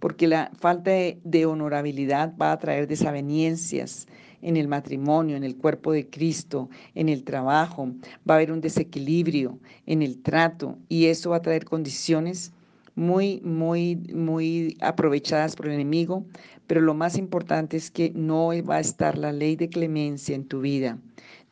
porque 0.00 0.26
la 0.26 0.50
falta 0.58 0.90
de, 0.90 1.20
de 1.24 1.46
honorabilidad 1.46 2.34
va 2.36 2.52
a 2.52 2.58
traer 2.58 2.86
desavenencias, 2.88 4.06
en 4.44 4.58
el 4.58 4.68
matrimonio, 4.68 5.36
en 5.36 5.42
el 5.42 5.56
cuerpo 5.56 5.92
de 5.92 6.08
Cristo, 6.08 6.68
en 6.94 7.08
el 7.08 7.24
trabajo, 7.24 7.88
va 8.28 8.34
a 8.34 8.36
haber 8.36 8.52
un 8.52 8.60
desequilibrio 8.60 9.58
en 9.86 10.02
el 10.02 10.22
trato 10.22 10.76
y 10.88 11.06
eso 11.06 11.30
va 11.30 11.36
a 11.36 11.42
traer 11.42 11.64
condiciones 11.64 12.52
muy, 12.94 13.40
muy, 13.40 13.96
muy 14.14 14.76
aprovechadas 14.80 15.56
por 15.56 15.66
el 15.66 15.72
enemigo, 15.72 16.26
pero 16.66 16.82
lo 16.82 16.92
más 16.92 17.16
importante 17.16 17.78
es 17.78 17.90
que 17.90 18.12
no 18.14 18.50
va 18.62 18.76
a 18.76 18.80
estar 18.80 19.16
la 19.16 19.32
ley 19.32 19.56
de 19.56 19.70
clemencia 19.70 20.34
en 20.36 20.46
tu 20.46 20.60
vida, 20.60 20.98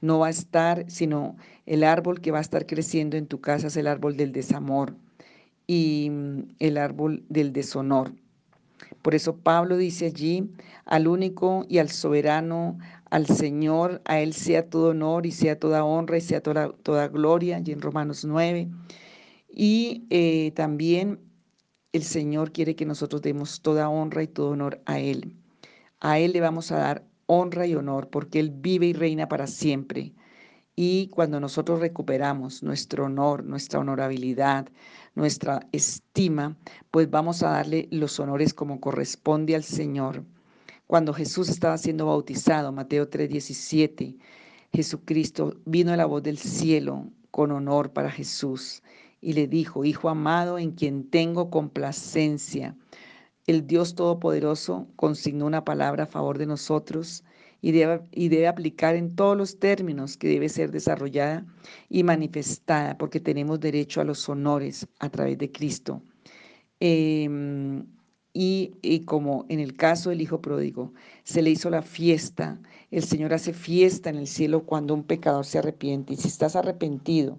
no 0.03 0.19
va 0.19 0.27
a 0.27 0.31
estar, 0.31 0.85
sino 0.89 1.37
el 1.65 1.85
árbol 1.85 2.21
que 2.21 2.31
va 2.31 2.39
a 2.39 2.43
estar 2.43 2.67
creciendo 2.67 3.17
en 3.17 3.27
tu 3.27 3.41
casa 3.41 3.69
es 3.69 3.77
el 3.79 3.87
árbol 3.87 4.19
del 4.19 4.33
desamor 4.33 4.95
y 5.73 6.11
mm, 6.11 6.57
el 6.59 6.77
árbol 6.77 7.25
del 7.31 7.55
deshonor. 7.55 8.13
Por 9.01 9.15
eso 9.15 9.37
Pablo 9.37 9.79
dice 9.79 10.05
allí, 10.07 10.51
al 10.85 11.09
único 11.09 11.65
y 11.67 11.79
al 11.79 11.89
soberano, 11.89 12.79
al 13.09 13.27
Señor, 13.27 14.03
a 14.05 14.21
Él 14.21 14.35
sea 14.35 14.69
todo 14.69 14.91
honor 14.91 15.25
y 15.25 15.33
sea 15.33 15.59
toda 15.59 15.83
honra 15.83 16.19
y 16.19 16.21
sea 16.21 16.43
toda, 16.43 16.73
toda 16.83 17.09
gloria, 17.09 17.63
y 17.65 17.73
en 17.73 17.81
Romanos 17.81 18.23
9. 18.23 18.69
Y 19.49 20.05
eh, 20.11 20.53
también 20.55 21.21
el 21.93 22.03
Señor 22.03 22.53
quiere 22.53 22.77
que 22.77 22.85
nosotros 22.85 23.23
demos 23.23 23.63
toda 23.63 23.89
honra 23.89 24.23
y 24.23 24.29
todo 24.29 24.51
honor 24.51 24.83
a 24.85 25.01
Él. 25.01 25.35
A 26.01 26.19
Él 26.19 26.33
le 26.33 26.43
vamos 26.43 26.71
a 26.71 26.77
dar 26.77 27.07
honra 27.25 27.67
y 27.67 27.75
honor 27.75 28.11
porque 28.11 28.41
Él 28.41 28.51
vive 28.51 28.87
y 28.87 28.93
reina 28.93 29.27
para 29.27 29.47
siempre. 29.47 30.13
Y 30.77 31.09
cuando 31.09 31.39
nosotros 31.39 31.81
recuperamos 31.81 32.63
nuestro 32.63 33.05
honor, 33.07 33.45
nuestra 33.45 33.81
honorabilidad, 33.81 34.69
nuestra 35.15 35.67
estima, 35.73 36.57
pues 36.91 37.11
vamos 37.11 37.43
a 37.43 37.51
darle 37.51 37.89
los 37.91 38.19
honores 38.21 38.55
como 38.55 38.81
corresponde 38.81 39.55
al 39.55 39.65
Señor. 39.65 40.25
Cuando 40.87 41.13
Jesús 41.13 41.49
estaba 41.49 41.79
siendo 41.79 42.07
bautizado, 42.07 42.73
Mateo 42.73 43.09
3:17, 43.09 44.19
Jesucristo 44.73 45.57
vino 45.65 45.93
a 45.93 45.97
la 45.97 46.07
voz 46.07 46.23
del 46.23 46.39
cielo 46.39 47.09
con 47.31 47.51
honor 47.51 47.93
para 47.93 48.11
Jesús 48.11 48.83
y 49.21 49.35
le 49.35 49.47
dijo, 49.47 49.85
Hijo 49.85 50.09
amado 50.09 50.59
en 50.59 50.73
quien 50.73 51.09
tengo 51.09 51.51
complacencia. 51.51 52.77
El 53.47 53.67
Dios 53.67 53.95
Todopoderoso 53.95 54.89
consignó 54.97 55.47
una 55.47 55.65
palabra 55.65 56.05
a 56.05 56.07
favor 56.07 56.39
de 56.39 56.47
nosotros 56.47 57.25
y 57.63 57.71
debe, 57.71 58.49
aplicar 58.49 58.97
en 58.97 59.15
todos 59.15 59.37
los 59.37 59.59
términos 59.59 60.17
que 60.17 60.29
debe 60.29 60.49
ser 60.49 60.73
desarrollada 60.73 61.47
y 61.89 62.03
manifestada, 62.03 62.99
porque 62.99 63.21
tenemos 63.21 63.61
derecho 63.61 64.01
a 64.01 64.05
los 64.05 64.29
honores 64.29 64.87
a 64.99 65.09
través 65.09 65.39
de 65.39 65.53
Cristo. 65.53 66.03
Em, 66.81 67.87
y, 68.35 68.73
y, 68.83 69.05
como 69.05 69.47
en 69.49 69.61
el 69.61 69.77
caso 69.77 70.11
del 70.11 70.21
Hijo 70.23 70.41
Pródigo, 70.41 70.93
se 71.23 71.43
le 71.43 71.51
hizo 71.51 71.71
la 71.71 71.83
fiesta, 71.83 72.61
el 72.91 73.05
Señor 73.05 73.33
hace 73.33 73.53
fiesta 73.53 74.11
en 74.11 74.17
el 74.17 74.27
cielo 74.27 74.67
cuando 74.67 74.95
un 74.95 75.05
pecador 75.05 75.45
se 75.47 75.59
arrepiente. 75.59 76.15
Y 76.15 76.17
si 76.17 76.29
estás 76.29 76.57
arrepentido 76.57 77.39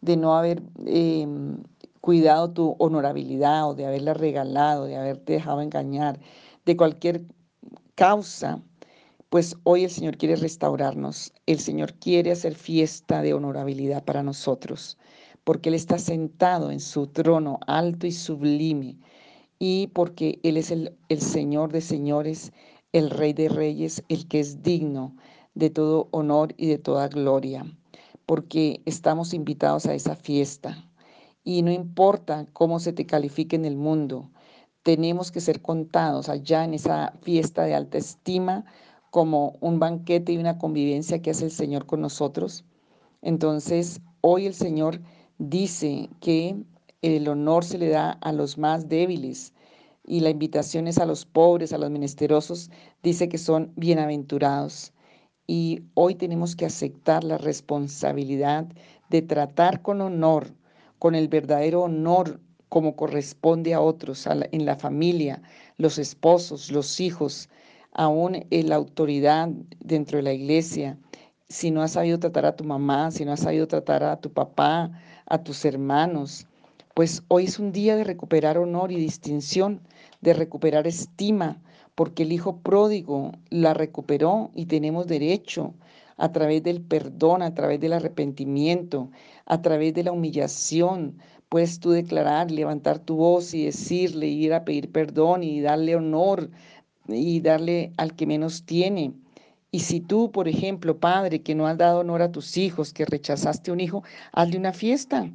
de 0.00 0.16
no 0.16 0.36
haber 0.36 0.62
em, 0.86 1.62
cuidado 2.00 2.52
tu 2.52 2.76
honorabilidad 2.78 3.68
o 3.68 3.74
de 3.74 3.86
haberla 3.86 4.14
regalado, 4.14 4.86
de 4.86 4.96
haberte 4.96 5.34
dejado 5.34 5.60
engañar, 5.62 6.18
de 6.66 6.76
cualquier 6.76 7.22
causa, 7.94 8.62
pues 9.30 9.56
hoy 9.62 9.84
el 9.84 9.90
Señor 9.90 10.18
quiere 10.18 10.34
restaurarnos, 10.34 11.32
el 11.46 11.60
Señor 11.60 11.94
quiere 11.94 12.32
hacer 12.32 12.56
fiesta 12.56 13.22
de 13.22 13.32
honorabilidad 13.32 14.04
para 14.04 14.24
nosotros, 14.24 14.98
porque 15.44 15.68
Él 15.68 15.76
está 15.76 15.98
sentado 15.98 16.72
en 16.72 16.80
su 16.80 17.06
trono 17.06 17.60
alto 17.68 18.08
y 18.08 18.12
sublime, 18.12 18.98
y 19.60 19.86
porque 19.88 20.40
Él 20.42 20.56
es 20.56 20.72
el, 20.72 20.96
Señor 21.18 21.70
de 21.70 21.80
señores, 21.80 22.52
el 22.92 23.08
Rey 23.08 23.32
de 23.32 23.48
reyes, 23.48 24.02
el 24.08 24.26
que 24.26 24.40
es 24.40 24.64
digno 24.64 25.14
de 25.54 25.70
todo 25.70 26.08
honor 26.10 26.52
y 26.56 26.66
de 26.66 26.78
toda 26.78 27.06
gloria, 27.06 27.64
porque 28.26 28.82
estamos 28.84 29.32
invitados 29.32 29.86
a 29.86 29.94
esa 29.94 30.16
fiesta. 30.16 30.90
Y 31.44 31.62
no 31.62 31.70
importa 31.70 32.46
cómo 32.52 32.80
se 32.80 32.92
te 32.92 33.06
califique 33.06 33.54
en 33.54 33.64
el 33.64 33.76
mundo, 33.76 34.28
tenemos 34.82 35.30
que 35.30 35.40
ser 35.40 35.62
contados 35.62 36.28
allá 36.28 36.64
en 36.64 36.74
esa 36.74 37.12
fiesta 37.22 37.62
de 37.62 37.74
alta 37.74 37.98
estima 37.98 38.64
como 39.10 39.56
un 39.60 39.78
banquete 39.78 40.32
y 40.32 40.38
una 40.38 40.58
convivencia 40.58 41.20
que 41.20 41.30
hace 41.30 41.44
el 41.44 41.50
Señor 41.50 41.86
con 41.86 42.00
nosotros. 42.00 42.64
Entonces, 43.22 44.00
hoy 44.20 44.46
el 44.46 44.54
Señor 44.54 45.00
dice 45.38 46.08
que 46.20 46.56
el 47.02 47.28
honor 47.28 47.64
se 47.64 47.78
le 47.78 47.88
da 47.88 48.12
a 48.12 48.32
los 48.32 48.58
más 48.58 48.88
débiles 48.88 49.52
y 50.04 50.20
la 50.20 50.30
invitación 50.30 50.86
es 50.86 50.98
a 50.98 51.06
los 51.06 51.24
pobres, 51.24 51.72
a 51.72 51.78
los 51.78 51.90
menesterosos, 51.90 52.70
dice 53.02 53.28
que 53.28 53.38
son 53.38 53.72
bienaventurados. 53.76 54.92
Y 55.46 55.82
hoy 55.94 56.14
tenemos 56.14 56.56
que 56.56 56.66
aceptar 56.66 57.24
la 57.24 57.38
responsabilidad 57.38 58.66
de 59.08 59.22
tratar 59.22 59.82
con 59.82 60.00
honor, 60.00 60.54
con 60.98 61.14
el 61.14 61.28
verdadero 61.28 61.82
honor 61.82 62.40
como 62.68 62.94
corresponde 62.94 63.74
a 63.74 63.80
otros, 63.80 64.26
en 64.26 64.64
la 64.64 64.76
familia, 64.76 65.42
los 65.76 65.98
esposos, 65.98 66.70
los 66.70 67.00
hijos, 67.00 67.48
aún 67.92 68.44
la 68.50 68.76
autoridad 68.76 69.48
dentro 69.80 70.18
de 70.18 70.22
la 70.22 70.32
iglesia, 70.32 70.98
si 71.48 71.70
no 71.70 71.82
has 71.82 71.92
sabido 71.92 72.18
tratar 72.18 72.46
a 72.46 72.56
tu 72.56 72.64
mamá, 72.64 73.10
si 73.10 73.24
no 73.24 73.32
has 73.32 73.40
sabido 73.40 73.66
tratar 73.66 74.04
a 74.04 74.20
tu 74.20 74.32
papá, 74.32 74.92
a 75.26 75.42
tus 75.42 75.64
hermanos, 75.64 76.46
pues 76.94 77.22
hoy 77.28 77.44
es 77.44 77.58
un 77.58 77.72
día 77.72 77.96
de 77.96 78.04
recuperar 78.04 78.58
honor 78.58 78.92
y 78.92 78.96
distinción, 78.96 79.80
de 80.20 80.34
recuperar 80.34 80.86
estima, 80.86 81.60
porque 81.94 82.22
el 82.22 82.32
Hijo 82.32 82.58
pródigo 82.58 83.32
la 83.50 83.74
recuperó 83.74 84.50
y 84.54 84.66
tenemos 84.66 85.06
derecho 85.06 85.74
a 86.16 86.32
través 86.32 86.62
del 86.62 86.82
perdón, 86.82 87.42
a 87.42 87.54
través 87.54 87.80
del 87.80 87.94
arrepentimiento, 87.94 89.10
a 89.46 89.62
través 89.62 89.94
de 89.94 90.04
la 90.04 90.12
humillación. 90.12 91.18
Puedes 91.48 91.80
tú 91.80 91.90
declarar, 91.90 92.50
levantar 92.50 92.98
tu 92.98 93.16
voz 93.16 93.54
y 93.54 93.64
decirle, 93.64 94.26
ir 94.26 94.52
a 94.52 94.64
pedir 94.64 94.92
perdón 94.92 95.42
y 95.42 95.60
darle 95.60 95.96
honor 95.96 96.50
y 97.12 97.40
darle 97.40 97.92
al 97.96 98.14
que 98.14 98.26
menos 98.26 98.64
tiene. 98.64 99.12
Y 99.72 99.80
si 99.80 100.00
tú, 100.00 100.32
por 100.32 100.48
ejemplo, 100.48 100.98
padre, 100.98 101.42
que 101.42 101.54
no 101.54 101.66
has 101.66 101.78
dado 101.78 102.00
honor 102.00 102.22
a 102.22 102.32
tus 102.32 102.56
hijos, 102.56 102.92
que 102.92 103.04
rechazaste 103.04 103.70
un 103.70 103.80
hijo, 103.80 104.02
hazle 104.32 104.58
una 104.58 104.72
fiesta. 104.72 105.30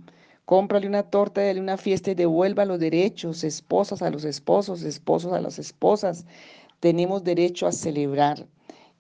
Cómprale 0.46 0.88
una 0.88 1.04
torta, 1.04 1.42
dale 1.42 1.60
una 1.60 1.78
fiesta 1.78 2.12
y 2.12 2.16
devuelva 2.16 2.66
los 2.66 2.80
derechos, 2.80 3.44
esposas 3.44 4.02
a 4.02 4.10
los 4.12 4.26
esposos, 4.26 4.84
esposos 4.84 5.34
a 5.34 5.42
las 5.42 5.58
esposas. 5.58 6.26
Tenemos 6.80 7.24
derecho 7.24 7.66
a 7.66 7.72
celebrar. 7.72 8.46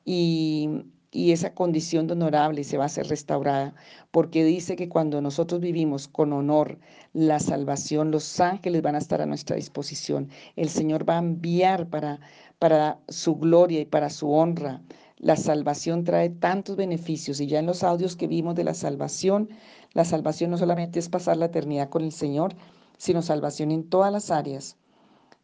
Y 0.05 0.69
y 1.15 1.31
esa 1.31 1.53
condición 1.53 2.07
de 2.07 2.13
honorable 2.13 2.65
se 2.65 2.77
va 2.77 2.85
a 2.85 2.89
ser 2.89 3.07
restaurada, 3.07 3.73
porque 4.11 4.43
dice 4.43 4.75
que 4.75 4.89
cuando 4.89 5.21
nosotros 5.21 5.61
vivimos 5.61 6.09
con 6.09 6.33
honor 6.33 6.77
la 7.13 7.39
salvación, 7.39 8.11
los 8.11 8.41
ángeles 8.41 8.81
van 8.81 8.95
a 8.95 8.97
estar 8.97 9.21
a 9.21 9.25
nuestra 9.25 9.55
disposición. 9.55 10.29
El 10.57 10.67
Señor 10.67 11.09
va 11.09 11.15
a 11.15 11.19
enviar 11.19 11.87
para, 11.89 12.19
para 12.59 12.99
su 13.07 13.37
gloria 13.37 13.79
y 13.79 13.85
para 13.85 14.09
su 14.09 14.29
honra. 14.29 14.81
La 15.17 15.37
salvación 15.37 16.03
trae 16.03 16.29
tantos 16.29 16.75
beneficios 16.75 17.39
y 17.39 17.47
ya 17.47 17.59
en 17.59 17.65
los 17.65 17.83
audios 17.83 18.17
que 18.17 18.27
vimos 18.27 18.53
de 18.55 18.65
la 18.65 18.73
salvación, 18.73 19.49
la 19.93 20.03
salvación 20.03 20.51
no 20.51 20.57
solamente 20.57 20.99
es 20.99 21.07
pasar 21.07 21.37
la 21.37 21.45
eternidad 21.45 21.87
con 21.87 22.03
el 22.03 22.11
Señor, 22.11 22.55
sino 22.97 23.21
salvación 23.21 23.71
en 23.71 23.87
todas 23.87 24.11
las 24.11 24.31
áreas. 24.31 24.75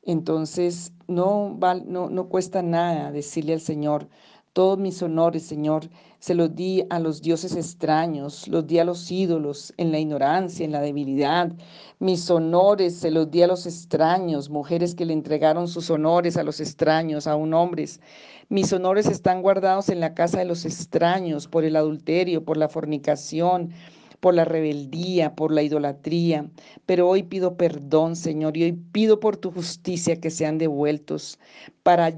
Entonces, 0.04 0.92
no, 1.08 1.58
no, 1.86 2.10
no 2.10 2.28
cuesta 2.28 2.62
nada 2.62 3.14
decirle 3.14 3.54
al 3.54 3.62
Señor, 3.62 4.10
todos 4.54 4.78
mis 4.78 5.02
honores, 5.02 5.44
Señor, 5.44 5.90
se 6.20 6.36
los 6.36 6.54
di 6.56 6.84
a 6.90 7.00
los 7.00 7.22
dioses 7.22 7.56
extraños, 7.56 8.48
los 8.50 8.68
di 8.68 8.80
a 8.80 8.84
los 8.84 9.10
ídolos 9.10 9.74
en 9.78 9.92
la 9.92 10.00
ignorancia, 10.00 10.66
en 10.66 10.74
la 10.74 10.82
debilidad. 10.82 11.54
Mis 12.00 12.30
honores 12.30 12.96
se 12.96 13.12
los 13.12 13.32
di 13.32 13.42
a 13.44 13.48
los 13.48 13.66
extraños, 13.66 14.50
mujeres 14.50 14.94
que 14.94 15.06
le 15.06 15.14
entregaron 15.14 15.68
sus 15.68 15.90
honores 15.90 16.36
a 16.36 16.44
los 16.44 16.60
extraños, 16.60 17.28
a 17.28 17.36
un 17.38 17.54
hombres. 17.54 18.02
Mis 18.50 18.74
honores 18.74 19.08
están 19.08 19.42
guardados 19.42 19.88
en 19.88 20.02
la 20.02 20.14
casa 20.14 20.40
de 20.40 20.46
los 20.46 20.66
extraños 20.66 21.48
por 21.48 21.64
el 21.64 21.78
adulterio, 21.78 22.44
por 22.44 22.58
la 22.58 22.68
fornicación, 22.68 23.72
por 24.20 24.34
la 24.34 24.46
rebeldía, 24.46 25.34
por 25.36 25.54
la 25.54 25.64
idolatría. 25.64 26.50
Pero 26.86 27.08
hoy 27.08 27.24
pido 27.24 27.56
perdón, 27.56 28.16
Señor, 28.16 28.58
y 28.58 28.64
hoy 28.64 28.74
pido 28.74 29.20
por 29.20 29.38
tu 29.38 29.52
justicia 29.52 30.20
que 30.20 30.30
sean 30.30 30.58
devueltos 30.58 31.40
para 31.84 32.14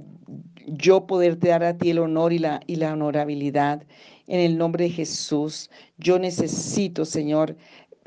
yo 0.67 1.07
poderte 1.07 1.49
dar 1.49 1.63
a 1.63 1.77
ti 1.77 1.89
el 1.91 1.99
honor 1.99 2.33
y 2.33 2.39
la, 2.39 2.61
y 2.67 2.75
la 2.77 2.93
honorabilidad. 2.93 3.85
En 4.27 4.39
el 4.39 4.57
nombre 4.57 4.85
de 4.85 4.89
Jesús, 4.91 5.69
yo 5.97 6.17
necesito, 6.19 7.05
Señor, 7.05 7.57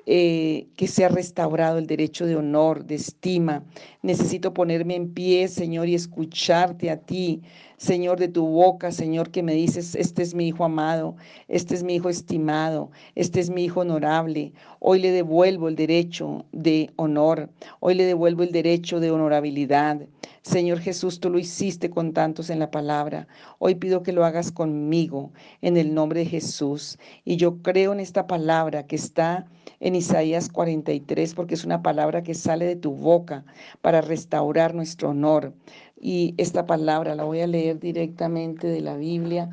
eh, 0.06 0.68
que 0.76 0.86
sea 0.86 1.08
restaurado 1.08 1.78
el 1.78 1.88
derecho 1.88 2.26
de 2.26 2.36
honor, 2.36 2.84
de 2.84 2.94
estima. 2.94 3.64
Necesito 4.02 4.54
ponerme 4.54 4.94
en 4.94 5.12
pie, 5.12 5.48
Señor, 5.48 5.88
y 5.88 5.96
escucharte 5.96 6.90
a 6.90 6.96
ti, 6.96 7.42
Señor, 7.76 8.18
de 8.18 8.28
tu 8.28 8.46
boca, 8.46 8.92
Señor, 8.92 9.30
que 9.30 9.42
me 9.42 9.52
dices, 9.52 9.94
este 9.96 10.22
es 10.22 10.34
mi 10.34 10.48
hijo 10.48 10.64
amado, 10.64 11.16
este 11.48 11.74
es 11.74 11.82
mi 11.82 11.96
hijo 11.96 12.08
estimado, 12.08 12.90
este 13.16 13.40
es 13.40 13.50
mi 13.50 13.64
hijo 13.64 13.80
honorable. 13.80 14.52
Hoy 14.78 15.00
le 15.00 15.10
devuelvo 15.10 15.68
el 15.68 15.74
derecho 15.74 16.46
de 16.52 16.90
honor, 16.96 17.50
hoy 17.80 17.94
le 17.94 18.04
devuelvo 18.04 18.44
el 18.44 18.52
derecho 18.52 19.00
de 19.00 19.10
honorabilidad. 19.10 20.06
Señor 20.40 20.78
Jesús, 20.78 21.18
tú 21.18 21.28
lo 21.28 21.40
hiciste 21.40 21.90
con 21.90 22.12
tantos 22.12 22.48
en 22.48 22.60
la 22.60 22.70
palabra. 22.70 23.26
Hoy 23.58 23.74
pido 23.74 24.04
que 24.04 24.12
lo 24.12 24.24
hagas 24.24 24.52
conmigo 24.52 25.32
en 25.60 25.76
el 25.76 25.92
nombre 25.92 26.20
de 26.20 26.26
Jesús. 26.26 26.96
Y 27.24 27.36
yo 27.36 27.58
creo 27.58 27.92
en 27.92 27.98
esta 27.98 28.28
palabra 28.28 28.86
que 28.86 28.94
está 28.94 29.48
en 29.80 29.94
Isaías 29.94 30.48
43, 30.48 31.34
porque 31.34 31.54
es 31.54 31.64
una 31.64 31.82
palabra 31.82 32.22
que 32.22 32.34
sale 32.34 32.64
de 32.64 32.76
tu 32.76 32.92
boca 32.92 33.44
para 33.82 34.00
restaurar 34.00 34.74
nuestro 34.74 35.10
honor. 35.10 35.54
Y 36.00 36.34
esta 36.38 36.66
palabra 36.66 37.14
la 37.14 37.24
voy 37.24 37.40
a 37.40 37.46
leer 37.46 37.78
directamente 37.80 38.66
de 38.66 38.80
la 38.80 38.96
Biblia. 38.96 39.50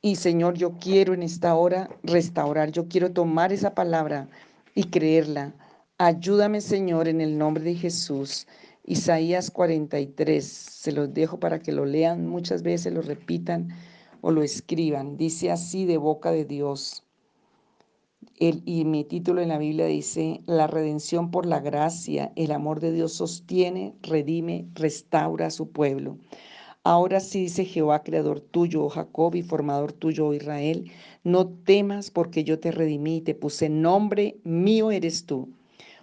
Y 0.00 0.16
Señor, 0.16 0.54
yo 0.54 0.78
quiero 0.78 1.14
en 1.14 1.22
esta 1.22 1.54
hora 1.54 1.88
restaurar, 2.02 2.70
yo 2.70 2.88
quiero 2.88 3.12
tomar 3.12 3.52
esa 3.52 3.74
palabra 3.74 4.28
y 4.74 4.84
creerla. 4.84 5.54
Ayúdame, 5.98 6.60
Señor, 6.60 7.08
en 7.08 7.20
el 7.20 7.36
nombre 7.36 7.64
de 7.64 7.74
Jesús. 7.74 8.46
Isaías 8.84 9.50
43, 9.50 10.46
se 10.46 10.92
los 10.92 11.12
dejo 11.12 11.40
para 11.40 11.58
que 11.58 11.72
lo 11.72 11.84
lean 11.84 12.26
muchas 12.26 12.62
veces, 12.62 12.92
lo 12.92 13.02
repitan 13.02 13.68
o 14.20 14.30
lo 14.30 14.42
escriban. 14.42 15.16
Dice 15.16 15.50
así 15.50 15.84
de 15.84 15.98
boca 15.98 16.30
de 16.30 16.44
Dios. 16.44 17.07
Y 18.40 18.84
mi 18.84 19.04
título 19.04 19.40
en 19.42 19.48
la 19.48 19.58
Biblia 19.58 19.86
dice, 19.86 20.42
la 20.46 20.66
redención 20.66 21.30
por 21.30 21.46
la 21.46 21.60
gracia, 21.60 22.32
el 22.36 22.52
amor 22.52 22.80
de 22.80 22.92
Dios 22.92 23.12
sostiene, 23.12 23.94
redime, 24.02 24.68
restaura 24.74 25.46
a 25.46 25.50
su 25.50 25.70
pueblo. 25.70 26.18
Ahora 26.84 27.20
sí 27.20 27.42
dice 27.42 27.64
Jehová, 27.64 28.02
creador 28.02 28.40
tuyo, 28.40 28.84
oh 28.84 28.88
Jacob, 28.88 29.34
y 29.34 29.42
formador 29.42 29.92
tuyo, 29.92 30.28
oh 30.28 30.34
Israel, 30.34 30.90
no 31.24 31.48
temas 31.48 32.10
porque 32.10 32.44
yo 32.44 32.58
te 32.60 32.72
redimí 32.72 33.20
te 33.20 33.34
puse 33.34 33.68
nombre, 33.68 34.40
mío 34.44 34.90
eres 34.90 35.26
tú. 35.26 35.48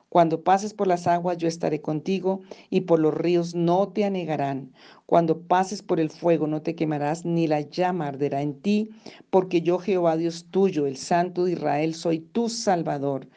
Cuando 0.10 0.44
pases 0.44 0.74
por 0.74 0.88
las 0.88 1.08
aguas 1.08 1.38
yo 1.38 1.48
estaré 1.48 1.82
contigo 1.82 2.42
y 2.70 2.82
por 2.82 3.00
los 3.00 3.14
ríos 3.14 3.56
no 3.56 3.90
te 3.90 4.06
anegarán. 4.06 4.72
Cuando 5.06 5.42
pases 5.42 5.82
por 5.82 6.00
el 6.00 6.10
fuego 6.10 6.48
no 6.48 6.62
te 6.62 6.76
quemarás 6.76 7.26
ni 7.26 7.48
la 7.48 7.62
llama 7.62 8.08
arderá 8.08 8.42
en 8.42 8.62
ti, 8.62 8.90
porque 9.30 9.62
yo 9.62 9.80
Jehová 9.80 10.16
Dios 10.16 10.46
tuyo, 10.52 10.86
el 10.86 10.98
Santo 10.98 11.46
de 11.46 11.54
Israel, 11.54 11.96
soy 11.96 12.20
tu 12.20 12.50
Salvador, 12.50 13.28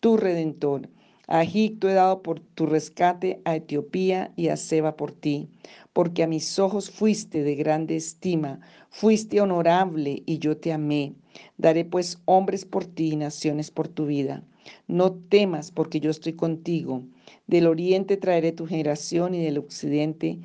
tu 0.00 0.16
Redentor. 0.16 0.88
A 1.26 1.42
Egipto 1.42 1.88
he 1.90 1.92
dado 1.94 2.22
por 2.22 2.40
tu 2.40 2.64
rescate, 2.64 3.42
a 3.44 3.56
Etiopía 3.56 4.32
y 4.36 4.48
a 4.48 4.56
Seba 4.56 4.96
por 4.96 5.12
ti, 5.12 5.50
porque 5.92 6.22
a 6.22 6.26
mis 6.26 6.58
ojos 6.58 6.90
fuiste 6.90 7.42
de 7.42 7.54
grande 7.54 7.96
estima, 7.96 8.60
fuiste 8.88 9.40
honorable 9.40 10.22
y 10.24 10.38
yo 10.38 10.56
te 10.56 10.72
amé. 10.72 11.14
Daré 11.58 11.84
pues 11.84 12.18
hombres 12.24 12.64
por 12.64 12.86
ti 12.86 13.12
y 13.12 13.16
naciones 13.16 13.70
por 13.70 13.88
tu 13.88 14.06
vida. 14.06 14.42
No 14.86 15.12
temas, 15.12 15.70
porque 15.70 16.00
yo 16.00 16.10
estoy 16.10 16.34
contigo. 16.34 17.02
Del 17.46 17.66
oriente 17.66 18.16
traeré 18.16 18.52
tu 18.52 18.66
generación 18.66 19.34
y 19.34 19.42
del 19.42 19.58
occidente 19.58 20.40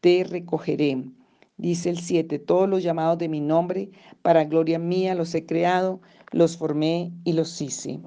te 0.00 0.24
recogeré. 0.24 1.04
Dice 1.58 1.88
el 1.88 1.98
7, 1.98 2.38
todos 2.38 2.68
los 2.68 2.82
llamados 2.82 3.16
de 3.18 3.28
mi 3.28 3.40
nombre, 3.40 3.90
para 4.22 4.44
gloria 4.44 4.78
mía 4.78 5.14
los 5.14 5.34
he 5.34 5.46
creado, 5.46 6.00
los 6.30 6.56
formé 6.56 7.12
y 7.24 7.32
los 7.32 7.60
hice. 7.62 7.98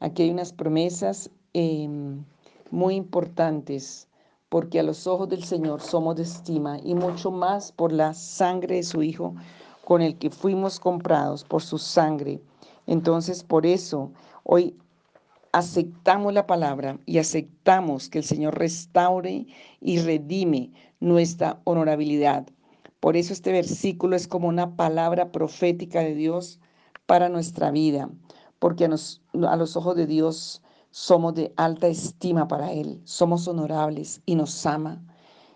Aquí 0.00 0.24
hay 0.24 0.30
unas 0.30 0.52
promesas 0.52 1.30
em, 1.52 2.24
muy 2.70 2.96
importantes, 2.96 4.08
porque 4.48 4.80
a 4.80 4.82
los 4.82 5.06
ojos 5.06 5.28
del 5.28 5.44
Señor 5.44 5.80
somos 5.80 6.16
de 6.16 6.24
estima 6.24 6.78
y 6.82 6.94
mucho 6.94 7.30
más 7.30 7.70
por 7.70 7.92
la 7.92 8.12
sangre 8.12 8.76
de 8.76 8.82
su 8.82 9.02
Hijo, 9.02 9.34
con 9.84 10.02
el 10.02 10.18
que 10.18 10.30
fuimos 10.30 10.80
comprados 10.80 11.44
por 11.44 11.62
su 11.62 11.78
sangre. 11.78 12.40
Entonces, 12.88 13.44
por 13.44 13.66
eso, 13.66 14.10
hoy 14.42 14.74
aceptamos 15.56 16.34
la 16.34 16.46
palabra 16.46 16.98
y 17.06 17.16
aceptamos 17.16 18.10
que 18.10 18.18
el 18.18 18.24
Señor 18.24 18.58
restaure 18.58 19.46
y 19.80 19.98
redime 20.00 20.70
nuestra 21.00 21.62
honorabilidad. 21.64 22.46
Por 23.00 23.16
eso 23.16 23.32
este 23.32 23.52
versículo 23.52 24.16
es 24.16 24.28
como 24.28 24.48
una 24.48 24.76
palabra 24.76 25.32
profética 25.32 26.00
de 26.00 26.14
Dios 26.14 26.60
para 27.06 27.30
nuestra 27.30 27.70
vida, 27.70 28.10
porque 28.58 28.84
a, 28.84 28.90
a 29.50 29.56
los 29.56 29.76
ojos 29.78 29.96
de 29.96 30.06
Dios 30.06 30.60
somos 30.90 31.32
de 31.32 31.54
alta 31.56 31.86
estima 31.86 32.46
para 32.48 32.72
Él, 32.72 33.00
somos 33.04 33.48
honorables 33.48 34.20
y 34.26 34.34
nos 34.34 34.66
ama. 34.66 35.02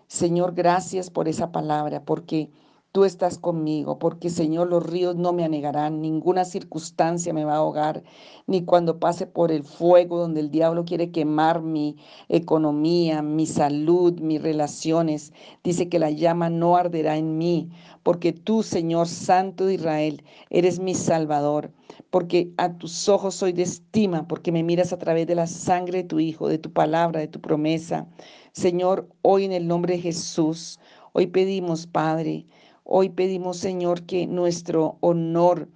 Señor, 0.07 0.55
gracias 0.55 1.11
por 1.11 1.27
esa 1.27 1.51
palabra, 1.51 2.03
porque 2.05 2.49
Tú 2.93 3.05
estás 3.05 3.37
conmigo, 3.37 3.99
porque 3.99 4.29
Señor, 4.29 4.67
los 4.67 4.85
ríos 4.85 5.15
no 5.15 5.31
me 5.31 5.45
anegarán, 5.45 6.01
ninguna 6.01 6.43
circunstancia 6.43 7.33
me 7.33 7.45
va 7.45 7.53
a 7.53 7.57
ahogar, 7.59 8.03
ni 8.47 8.65
cuando 8.65 8.99
pase 8.99 9.27
por 9.27 9.53
el 9.53 9.63
fuego 9.63 10.17
donde 10.19 10.41
el 10.41 10.51
diablo 10.51 10.83
quiere 10.83 11.09
quemar 11.09 11.61
mi 11.61 11.95
economía, 12.27 13.21
mi 13.21 13.45
salud, 13.45 14.19
mis 14.19 14.41
relaciones. 14.41 15.31
Dice 15.63 15.87
que 15.87 15.99
la 15.99 16.09
llama 16.09 16.49
no 16.49 16.75
arderá 16.75 17.15
en 17.15 17.37
mí, 17.37 17.69
porque 18.03 18.33
tú, 18.33 18.61
Señor 18.61 19.07
Santo 19.07 19.67
de 19.67 19.75
Israel, 19.75 20.25
eres 20.49 20.81
mi 20.81 20.93
Salvador, 20.93 21.71
porque 22.09 22.51
a 22.57 22.77
tus 22.77 23.07
ojos 23.07 23.35
soy 23.35 23.53
de 23.53 23.63
estima, 23.63 24.27
porque 24.27 24.51
me 24.51 24.63
miras 24.63 24.91
a 24.91 24.99
través 24.99 25.27
de 25.27 25.35
la 25.35 25.47
sangre 25.47 25.99
de 25.99 26.09
tu 26.09 26.19
Hijo, 26.19 26.49
de 26.49 26.57
tu 26.57 26.73
palabra, 26.73 27.21
de 27.21 27.29
tu 27.29 27.39
promesa. 27.39 28.05
Señor, 28.51 29.07
hoy 29.21 29.45
en 29.45 29.53
el 29.53 29.65
nombre 29.65 29.95
de 29.95 30.01
Jesús, 30.01 30.77
hoy 31.13 31.27
pedimos, 31.27 31.87
Padre, 31.87 32.47
Hoy 32.83 33.09
pedimos, 33.09 33.57
Señor, 33.57 34.03
que 34.03 34.27
nuestro 34.27 34.97
honor 35.01 35.67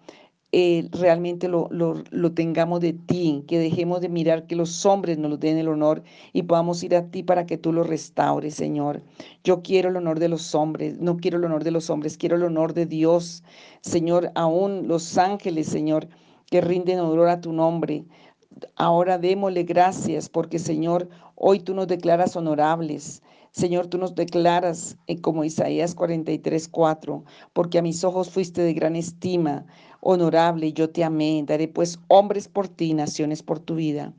eh, 0.58 0.88
realmente 0.92 1.50
lo, 1.50 1.68
lo, 1.70 2.32
tengamos 2.32 2.80
de 2.80 2.94
ti, 2.94 3.44
que 3.46 3.60
dejemos 3.60 4.00
de 4.00 4.08
mirar 4.08 4.48
que 4.48 4.56
los 4.56 4.86
hombres 4.86 5.18
nos 5.18 5.38
den 5.38 5.58
el 5.58 5.68
honor 5.68 6.02
y 6.32 6.44
podamos 6.44 6.82
ir 6.82 6.96
a 6.96 7.08
ti 7.12 7.24
para 7.24 7.46
que 7.46 7.58
tú 7.58 7.74
lo 7.74 7.84
restaures, 7.84 8.56
Señor. 8.56 9.02
Yo 9.44 9.62
quiero 9.62 9.90
el 9.90 9.98
honor 9.98 10.18
de 10.20 10.30
los 10.30 10.56
hombres, 10.56 10.98
no 11.00 11.18
quiero 11.18 11.40
el 11.40 11.44
honor 11.44 11.66
de 11.66 11.72
los 11.72 11.90
hombres, 11.90 12.18
quiero 12.18 12.38
el 12.38 12.44
honor 12.44 12.74
de 12.74 12.86
Dios, 12.86 13.44
Señor, 13.82 14.32
aún 14.34 14.88
los 14.88 15.18
ángeles, 15.18 15.68
Señor, 15.68 16.08
que 16.50 16.62
rinden 16.62 17.00
honor 17.00 17.28
a 17.28 17.42
tu 17.42 17.52
nombre. 17.52 18.06
Ahora 18.78 19.18
démosle 19.18 19.64
gracias 19.64 20.30
porque, 20.30 20.58
Señor, 20.58 21.10
hoy 21.36 21.60
tú 21.60 21.74
nos 21.74 21.88
declaras 21.88 22.38
honorables. 22.38 23.22
Señor, 23.56 23.88
tú 23.88 23.98
nos 23.98 24.16
declaras 24.16 24.98
eh, 25.08 25.22
como 25.22 25.46
Isaías 25.46 25.96
43, 25.96 26.68
4, 26.68 27.24
porque 27.54 27.78
a 27.78 27.82
mis 27.82 28.04
ojos 28.04 28.30
fuiste 28.30 28.62
de 28.62 28.74
gran 28.74 28.98
estima, 28.98 29.66
honorable, 30.02 30.74
yo 30.74 30.90
te 30.90 31.06
amé. 31.06 31.42
Daré 31.48 31.70
pues 31.70 31.98
hombres 32.10 32.50
por 32.50 32.68
ti, 32.68 32.94
naciones 32.94 33.42
por 33.42 33.60
tu 33.60 33.76
vida. 33.76 34.12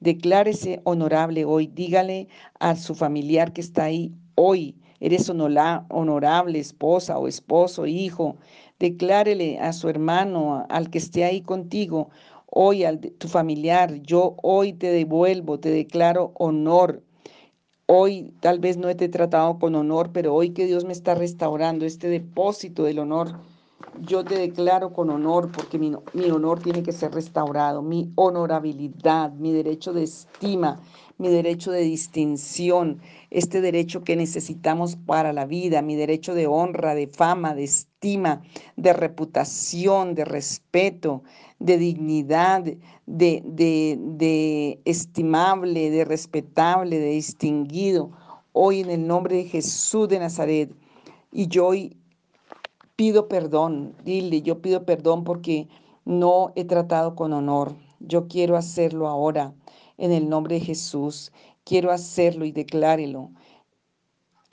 Declárese 0.00 0.82
honorable 0.84 1.46
hoy. 1.46 1.68
Dígale 1.68 2.28
a 2.60 2.76
su 2.76 2.94
familiar 2.94 3.54
que 3.54 3.62
está 3.62 3.84
ahí 3.84 4.12
hoy. 4.34 4.76
Eres 5.00 5.30
honorable, 5.30 6.58
esposa 6.58 7.18
o 7.18 7.28
esposo, 7.28 7.86
hijo. 7.86 8.36
Declárele 8.78 9.58
a 9.58 9.72
su 9.72 9.88
hermano, 9.88 10.66
al 10.68 10.90
que 10.90 10.98
esté 10.98 11.24
ahí 11.24 11.40
contigo, 11.40 12.10
hoy 12.46 12.84
al 12.84 13.00
tu 13.00 13.26
familiar, 13.26 14.02
yo 14.02 14.36
hoy 14.42 14.74
te 14.74 14.92
devuelvo, 14.92 15.58
te 15.58 15.70
declaro 15.70 16.32
honor. 16.34 17.02
Hoy 17.94 18.32
tal 18.40 18.58
vez 18.58 18.78
no 18.78 18.96
te 18.96 19.04
he 19.04 19.08
tratado 19.10 19.58
con 19.58 19.74
honor, 19.74 20.12
pero 20.14 20.32
hoy 20.32 20.54
que 20.54 20.64
Dios 20.64 20.86
me 20.86 20.94
está 20.94 21.14
restaurando 21.14 21.84
este 21.84 22.08
depósito 22.08 22.84
del 22.84 22.98
honor, 23.00 23.34
yo 24.00 24.24
te 24.24 24.36
declaro 24.36 24.94
con 24.94 25.10
honor, 25.10 25.50
porque 25.52 25.78
mi, 25.78 25.92
mi, 26.14 26.30
honor 26.30 26.62
tiene 26.62 26.82
que 26.82 26.92
ser 26.92 27.12
restaurado, 27.12 27.82
mi 27.82 28.10
honorabilidad, 28.14 29.32
mi 29.32 29.52
derecho 29.52 29.92
de 29.92 30.04
estima, 30.04 30.80
mi 31.18 31.28
derecho 31.28 31.70
de 31.70 31.82
distinción, 31.82 33.02
este 33.28 33.60
derecho 33.60 34.04
que 34.04 34.16
necesitamos 34.16 34.96
para 34.96 35.34
la 35.34 35.44
vida, 35.44 35.82
mi 35.82 35.94
derecho 35.94 36.32
de 36.32 36.46
honra, 36.46 36.94
de 36.94 37.08
fama, 37.08 37.54
de 37.54 37.64
estima, 37.64 38.40
de 38.76 38.94
reputación, 38.94 40.14
de 40.14 40.24
respeto, 40.24 41.24
de 41.64 41.78
dignidad, 41.78 42.64
de, 43.06 43.42
de, 43.44 44.80
estimable, 44.84 45.90
de 45.90 46.04
respetable, 46.04 46.98
de 46.98 47.10
distinguido, 47.10 48.10
hoy 48.52 48.80
en 48.80 48.90
el 48.90 49.06
nombre 49.06 49.36
de 49.36 49.44
Jesús 49.44 50.08
de 50.08 50.18
Nazaret. 50.18 50.74
Y 51.30 51.46
yo 51.46 51.68
hoy 51.68 51.96
pido 52.96 53.28
perdón, 53.28 53.94
dile, 54.04 54.42
yo 54.42 54.60
pido 54.60 54.84
perdón 54.84 55.24
porque 55.24 55.68
no 56.04 56.52
he 56.56 56.64
tratado 56.64 57.14
con 57.14 57.32
honor. 57.32 57.74
Yo 58.00 58.26
quiero 58.26 58.56
hacerlo 58.56 59.06
ahora 59.06 59.54
en 59.98 60.10
el 60.10 60.28
nombre 60.28 60.56
de 60.56 60.62
Jesús. 60.62 61.32
Quiero 61.64 61.92
hacerlo 61.92 62.44
y 62.44 62.50
declárelo 62.50 63.30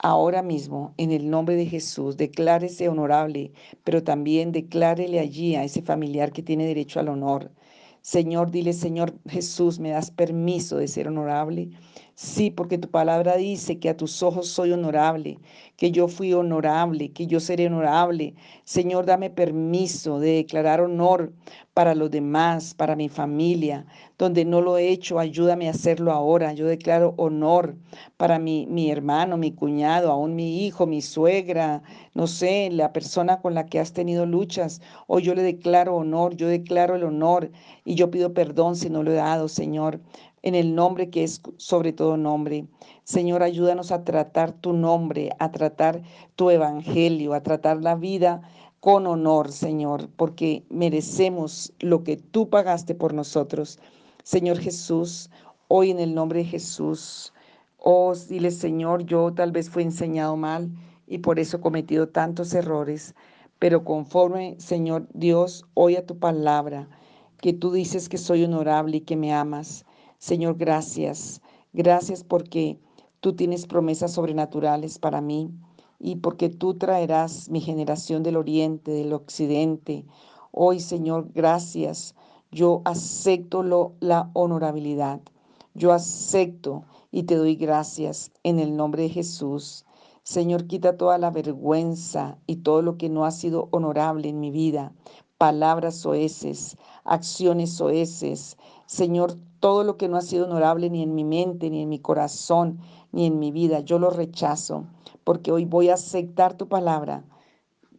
ahora 0.02 0.42
mismo, 0.42 0.94
en 0.96 1.12
el 1.12 1.30
nombre 1.30 1.56
de 1.56 1.66
Jesús, 1.66 2.16
declárese 2.16 2.88
honorable, 2.88 3.52
pero 3.84 4.02
también 4.02 4.52
declárele 4.52 5.20
allí 5.20 5.54
a 5.56 5.64
ese 5.64 5.82
familiar 5.82 6.32
que 6.32 6.42
tiene 6.42 6.66
derecho 6.66 7.00
al 7.00 7.08
honor. 7.08 7.52
Señor, 8.02 8.50
dile, 8.50 8.72
Señor 8.72 9.14
Jesús, 9.28 9.78
¿me 9.78 9.90
das 9.90 10.10
permiso 10.10 10.78
de 10.78 10.88
ser 10.88 11.08
honorable? 11.08 11.70
Sí, 12.22 12.50
porque 12.50 12.76
tu 12.76 12.90
palabra 12.90 13.36
dice 13.36 13.78
que 13.78 13.88
a 13.88 13.96
tus 13.96 14.22
ojos 14.22 14.46
soy 14.48 14.72
honorable, 14.72 15.38
que 15.78 15.90
yo 15.90 16.06
fui 16.06 16.34
honorable, 16.34 17.12
que 17.12 17.26
yo 17.26 17.40
seré 17.40 17.66
honorable. 17.68 18.34
Señor, 18.62 19.06
dame 19.06 19.30
permiso 19.30 20.20
de 20.20 20.32
declarar 20.32 20.82
honor 20.82 21.32
para 21.72 21.94
los 21.94 22.10
demás, 22.10 22.74
para 22.74 22.94
mi 22.94 23.08
familia. 23.08 23.86
Donde 24.18 24.44
no 24.44 24.60
lo 24.60 24.76
he 24.76 24.88
hecho, 24.88 25.18
ayúdame 25.18 25.68
a 25.68 25.70
hacerlo 25.70 26.12
ahora. 26.12 26.52
Yo 26.52 26.66
declaro 26.66 27.14
honor 27.16 27.74
para 28.18 28.38
mi, 28.38 28.66
mi 28.66 28.90
hermano, 28.90 29.38
mi 29.38 29.52
cuñado, 29.52 30.12
aún 30.12 30.34
mi 30.34 30.66
hijo, 30.66 30.86
mi 30.86 31.00
suegra, 31.00 31.82
no 32.12 32.26
sé, 32.26 32.68
la 32.70 32.92
persona 32.92 33.40
con 33.40 33.54
la 33.54 33.64
que 33.64 33.80
has 33.80 33.94
tenido 33.94 34.26
luchas. 34.26 34.82
Hoy 35.06 35.22
yo 35.22 35.34
le 35.34 35.42
declaro 35.42 35.96
honor, 35.96 36.36
yo 36.36 36.48
declaro 36.48 36.96
el 36.96 37.04
honor 37.04 37.50
y 37.82 37.94
yo 37.94 38.10
pido 38.10 38.34
perdón 38.34 38.76
si 38.76 38.90
no 38.90 39.02
lo 39.02 39.10
he 39.12 39.14
dado, 39.14 39.48
Señor 39.48 40.00
en 40.42 40.54
el 40.54 40.74
nombre 40.74 41.10
que 41.10 41.24
es 41.24 41.42
sobre 41.56 41.92
todo 41.92 42.16
nombre. 42.16 42.66
Señor, 43.04 43.42
ayúdanos 43.42 43.92
a 43.92 44.04
tratar 44.04 44.52
tu 44.52 44.72
nombre, 44.72 45.30
a 45.38 45.50
tratar 45.50 46.02
tu 46.36 46.50
evangelio, 46.50 47.34
a 47.34 47.42
tratar 47.42 47.82
la 47.82 47.94
vida 47.94 48.42
con 48.80 49.06
honor, 49.06 49.52
Señor, 49.52 50.08
porque 50.16 50.64
merecemos 50.70 51.72
lo 51.80 52.02
que 52.02 52.16
tú 52.16 52.48
pagaste 52.48 52.94
por 52.94 53.12
nosotros. 53.12 53.78
Señor 54.22 54.58
Jesús, 54.58 55.30
hoy 55.68 55.90
en 55.90 56.00
el 56.00 56.14
nombre 56.14 56.40
de 56.40 56.46
Jesús, 56.46 57.32
oh, 57.78 58.14
dile, 58.28 58.50
Señor, 58.50 59.04
yo 59.04 59.32
tal 59.34 59.52
vez 59.52 59.68
fui 59.68 59.82
enseñado 59.82 60.36
mal 60.36 60.70
y 61.06 61.18
por 61.18 61.38
eso 61.38 61.58
he 61.58 61.60
cometido 61.60 62.08
tantos 62.08 62.54
errores, 62.54 63.14
pero 63.58 63.84
conforme, 63.84 64.56
Señor 64.58 65.06
Dios, 65.12 65.66
hoy 65.74 65.96
a 65.96 66.06
tu 66.06 66.18
palabra, 66.18 66.88
que 67.38 67.52
tú 67.52 67.72
dices 67.72 68.08
que 68.08 68.16
soy 68.16 68.44
honorable 68.44 68.98
y 68.98 69.00
que 69.02 69.16
me 69.16 69.34
amas. 69.34 69.84
Señor, 70.20 70.58
gracias. 70.58 71.40
Gracias 71.72 72.24
porque 72.24 72.78
tú 73.20 73.34
tienes 73.34 73.66
promesas 73.66 74.12
sobrenaturales 74.12 74.98
para 74.98 75.22
mí 75.22 75.50
y 75.98 76.16
porque 76.16 76.50
tú 76.50 76.74
traerás 76.74 77.48
mi 77.48 77.62
generación 77.62 78.22
del 78.22 78.36
oriente, 78.36 78.90
del 78.90 79.14
occidente. 79.14 80.04
Hoy, 80.52 80.80
Señor, 80.80 81.30
gracias. 81.34 82.14
Yo 82.52 82.82
acepto 82.84 83.62
lo, 83.62 83.94
la 84.00 84.30
honorabilidad. 84.34 85.22
Yo 85.72 85.90
acepto 85.90 86.84
y 87.10 87.22
te 87.22 87.36
doy 87.36 87.56
gracias 87.56 88.30
en 88.42 88.58
el 88.58 88.76
nombre 88.76 89.04
de 89.04 89.08
Jesús. 89.08 89.86
Señor, 90.22 90.66
quita 90.66 90.98
toda 90.98 91.16
la 91.16 91.30
vergüenza 91.30 92.36
y 92.46 92.56
todo 92.56 92.82
lo 92.82 92.98
que 92.98 93.08
no 93.08 93.24
ha 93.24 93.30
sido 93.30 93.68
honorable 93.70 94.28
en 94.28 94.38
mi 94.38 94.50
vida, 94.50 94.92
palabras 95.38 95.96
soeces, 95.96 96.76
acciones 97.04 97.72
soeces. 97.72 98.58
Señor, 98.84 99.38
todo 99.60 99.84
lo 99.84 99.96
que 99.96 100.08
no 100.08 100.16
ha 100.16 100.22
sido 100.22 100.46
honorable 100.46 100.90
ni 100.90 101.02
en 101.02 101.14
mi 101.14 101.24
mente, 101.24 101.70
ni 101.70 101.82
en 101.82 101.88
mi 101.88 101.98
corazón, 101.98 102.80
ni 103.12 103.26
en 103.26 103.38
mi 103.38 103.52
vida, 103.52 103.80
yo 103.80 103.98
lo 103.98 104.10
rechazo, 104.10 104.84
porque 105.24 105.52
hoy 105.52 105.64
voy 105.64 105.90
a 105.90 105.94
aceptar 105.94 106.56
tu 106.56 106.68
palabra 106.68 107.22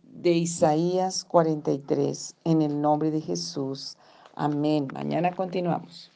de 0.04 0.32
Isaías 0.32 1.24
43, 1.24 2.36
en 2.43 2.62
el 2.62 2.82
nombre 2.82 3.12
de 3.12 3.21
Jesús. 3.21 3.97
Amén. 4.36 4.88
Mañana 4.93 5.32
continuamos. 5.32 6.12